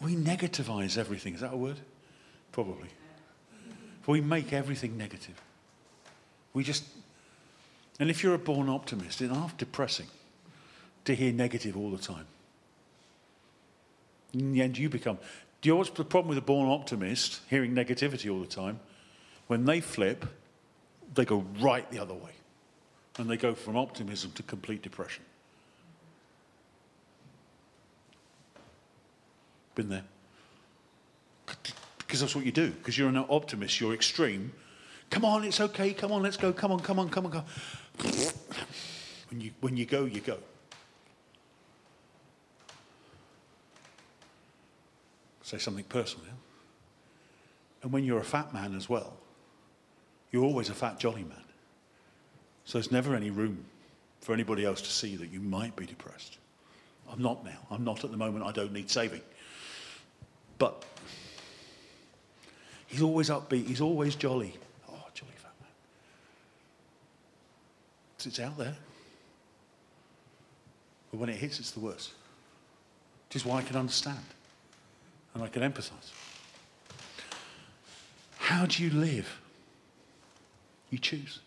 we 0.02 0.16
negativize 0.16 0.98
everything. 0.98 1.36
Is 1.36 1.42
that 1.42 1.54
a 1.54 1.58
word? 1.58 1.80
Probably. 2.52 2.90
We 4.08 4.22
make 4.22 4.52
everything 4.52 4.98
negative. 4.98 5.42
We 6.54 6.64
just, 6.64 6.84
and 8.00 8.10
if 8.10 8.24
you're 8.24 8.34
a 8.34 8.40
born 8.40 8.70
optimist, 8.70 9.22
it's 9.22 9.34
half 9.34 9.58
depressing 9.58 10.08
to 11.06 11.16
hear 11.16 11.32
negative 11.32 11.78
all 11.78 11.90
the 11.90 11.98
time. 11.98 12.26
In 14.34 14.54
the 14.54 14.62
end, 14.62 14.78
you 14.78 14.90
become. 14.90 15.18
Do 15.62 15.70
you 15.70 15.74
know 15.74 15.78
what's 15.78 15.92
the 15.92 16.04
problem 16.04 16.30
with 16.30 16.38
a 16.38 16.42
born 16.42 16.70
optimist 16.70 17.42
hearing 17.50 17.74
negativity 17.74 18.32
all 18.32 18.40
the 18.40 18.48
time? 18.48 18.80
When 19.48 19.66
they 19.66 19.80
flip, 19.80 20.26
they 21.14 21.26
go 21.26 21.46
right 21.60 21.90
the 21.92 22.00
other 22.00 22.14
way. 22.14 22.32
And 23.18 23.30
they 23.30 23.38
go 23.38 23.54
from 23.54 23.78
optimism 23.78 24.32
to 24.32 24.44
complete 24.44 24.82
depression. 24.82 25.24
Been 29.76 29.90
there. 29.90 30.04
Because 32.00 32.22
that's 32.22 32.36
what 32.36 32.46
you 32.46 32.52
do. 32.52 32.72
Because 32.72 32.98
you're 32.98 33.10
an 33.10 33.18
optimist, 33.18 33.80
you're 33.80 33.94
extreme. 33.94 34.52
Come 35.10 35.26
on, 35.26 35.44
it's 35.44 35.62
okay. 35.62 35.94
Come 35.94 36.12
on, 36.12 36.24
let's 36.24 36.38
go. 36.38 36.52
Come 36.52 36.72
on, 36.72 36.80
come 36.80 37.00
on, 37.00 37.10
come 37.10 37.26
on, 37.26 37.32
go. 37.32 37.44
When 39.30 39.42
you, 39.42 39.52
when 39.62 39.78
you 39.78 39.86
go, 39.86 40.06
you 40.06 40.22
go. 40.22 40.38
Say 45.54 45.60
something 45.60 45.84
personal. 45.84 46.26
Yeah? 46.26 46.34
And 47.84 47.92
when 47.92 48.04
you're 48.04 48.18
a 48.18 48.24
fat 48.24 48.56
man 48.56 48.76
as 48.76 48.90
well, 48.90 49.14
you're 50.32 50.44
always 50.44 50.70
a 50.70 50.74
fat, 50.74 51.00
jolly 51.00 51.22
man. 51.22 51.44
So 52.66 52.80
there's 52.80 52.92
never 52.92 53.14
any 53.14 53.30
room 53.30 53.64
for 54.20 54.34
anybody 54.34 54.66
else 54.66 54.82
to 54.82 54.90
see 54.90 55.16
that 55.16 55.32
you 55.32 55.40
might 55.40 55.76
be 55.76 55.86
depressed. 55.86 56.40
I'm 57.12 57.22
not 57.22 57.46
now. 57.46 57.60
I'm 57.70 57.84
not 57.84 58.04
at 58.04 58.10
the 58.10 58.18
moment. 58.18 58.44
I 58.44 58.52
don't 58.52 58.74
need 58.74 58.90
saving. 58.90 59.22
But 60.58 60.84
he's 62.88 63.04
always 63.04 63.30
upbeat. 63.30 63.68
He's 63.68 63.82
always 63.82 64.16
jolly. 64.16 64.56
Oh, 64.90 65.06
jolly 65.14 65.34
fat 65.36 65.54
man. 65.62 65.70
It's 68.26 68.40
out 68.40 68.58
there. 68.58 68.76
But 71.12 71.20
when 71.20 71.30
it 71.30 71.36
hits, 71.36 71.60
it's 71.60 71.70
the 71.70 71.80
worst. 71.80 72.14
Which 73.28 73.36
is 73.36 73.46
why 73.46 73.60
I 73.60 73.62
can 73.62 73.76
understand 73.76 74.18
and 75.34 75.44
I 75.44 75.48
can 75.48 75.62
empathize. 75.62 76.12
How 78.38 78.66
do 78.66 78.84
you 78.84 78.90
live? 78.90 79.40
You 80.90 80.98
choose. 80.98 81.40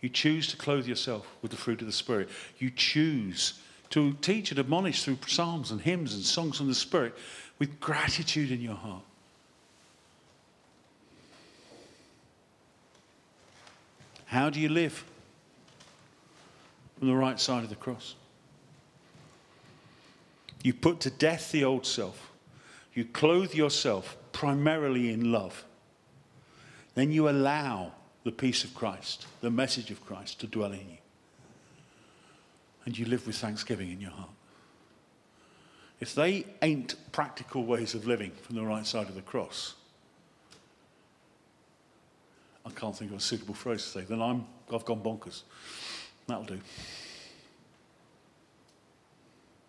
You 0.00 0.08
choose 0.08 0.48
to 0.48 0.56
clothe 0.56 0.86
yourself 0.86 1.26
with 1.40 1.50
the 1.50 1.56
fruit 1.56 1.80
of 1.80 1.86
the 1.86 1.92
Spirit. 1.92 2.28
You 2.58 2.70
choose 2.70 3.54
to 3.90 4.14
teach 4.14 4.50
and 4.50 4.58
admonish 4.58 5.04
through 5.04 5.18
psalms 5.26 5.70
and 5.70 5.80
hymns 5.80 6.14
and 6.14 6.24
songs 6.24 6.58
from 6.58 6.66
the 6.66 6.74
Spirit 6.74 7.14
with 7.58 7.78
gratitude 7.78 8.50
in 8.50 8.60
your 8.60 8.74
heart. 8.74 9.04
How 14.26 14.50
do 14.50 14.58
you 14.58 14.70
live? 14.70 15.04
From 16.98 17.08
the 17.08 17.14
right 17.14 17.38
side 17.38 17.62
of 17.62 17.68
the 17.68 17.76
cross. 17.76 18.14
You 20.62 20.72
put 20.74 21.00
to 21.00 21.10
death 21.10 21.52
the 21.52 21.64
old 21.64 21.86
self. 21.86 22.31
You 22.94 23.04
clothe 23.04 23.54
yourself 23.54 24.16
primarily 24.32 25.12
in 25.12 25.32
love. 25.32 25.64
Then 26.94 27.10
you 27.10 27.28
allow 27.28 27.92
the 28.24 28.32
peace 28.32 28.64
of 28.64 28.74
Christ, 28.74 29.26
the 29.40 29.50
message 29.50 29.90
of 29.90 30.04
Christ 30.04 30.40
to 30.40 30.46
dwell 30.46 30.72
in 30.72 30.90
you. 30.90 30.98
And 32.84 32.98
you 32.98 33.06
live 33.06 33.26
with 33.26 33.36
thanksgiving 33.36 33.90
in 33.90 34.00
your 34.00 34.10
heart. 34.10 34.30
If 36.00 36.14
they 36.14 36.46
ain't 36.60 36.96
practical 37.12 37.64
ways 37.64 37.94
of 37.94 38.06
living 38.06 38.32
from 38.42 38.56
the 38.56 38.64
right 38.64 38.84
side 38.84 39.08
of 39.08 39.14
the 39.14 39.22
cross, 39.22 39.74
I 42.66 42.70
can't 42.70 42.96
think 42.96 43.12
of 43.12 43.18
a 43.18 43.20
suitable 43.20 43.54
phrase 43.54 43.82
to 43.84 43.88
say, 43.88 44.00
then 44.02 44.20
I'm, 44.20 44.46
I've 44.72 44.84
gone 44.84 45.00
bonkers. 45.00 45.42
That'll 46.26 46.44
do. 46.44 46.60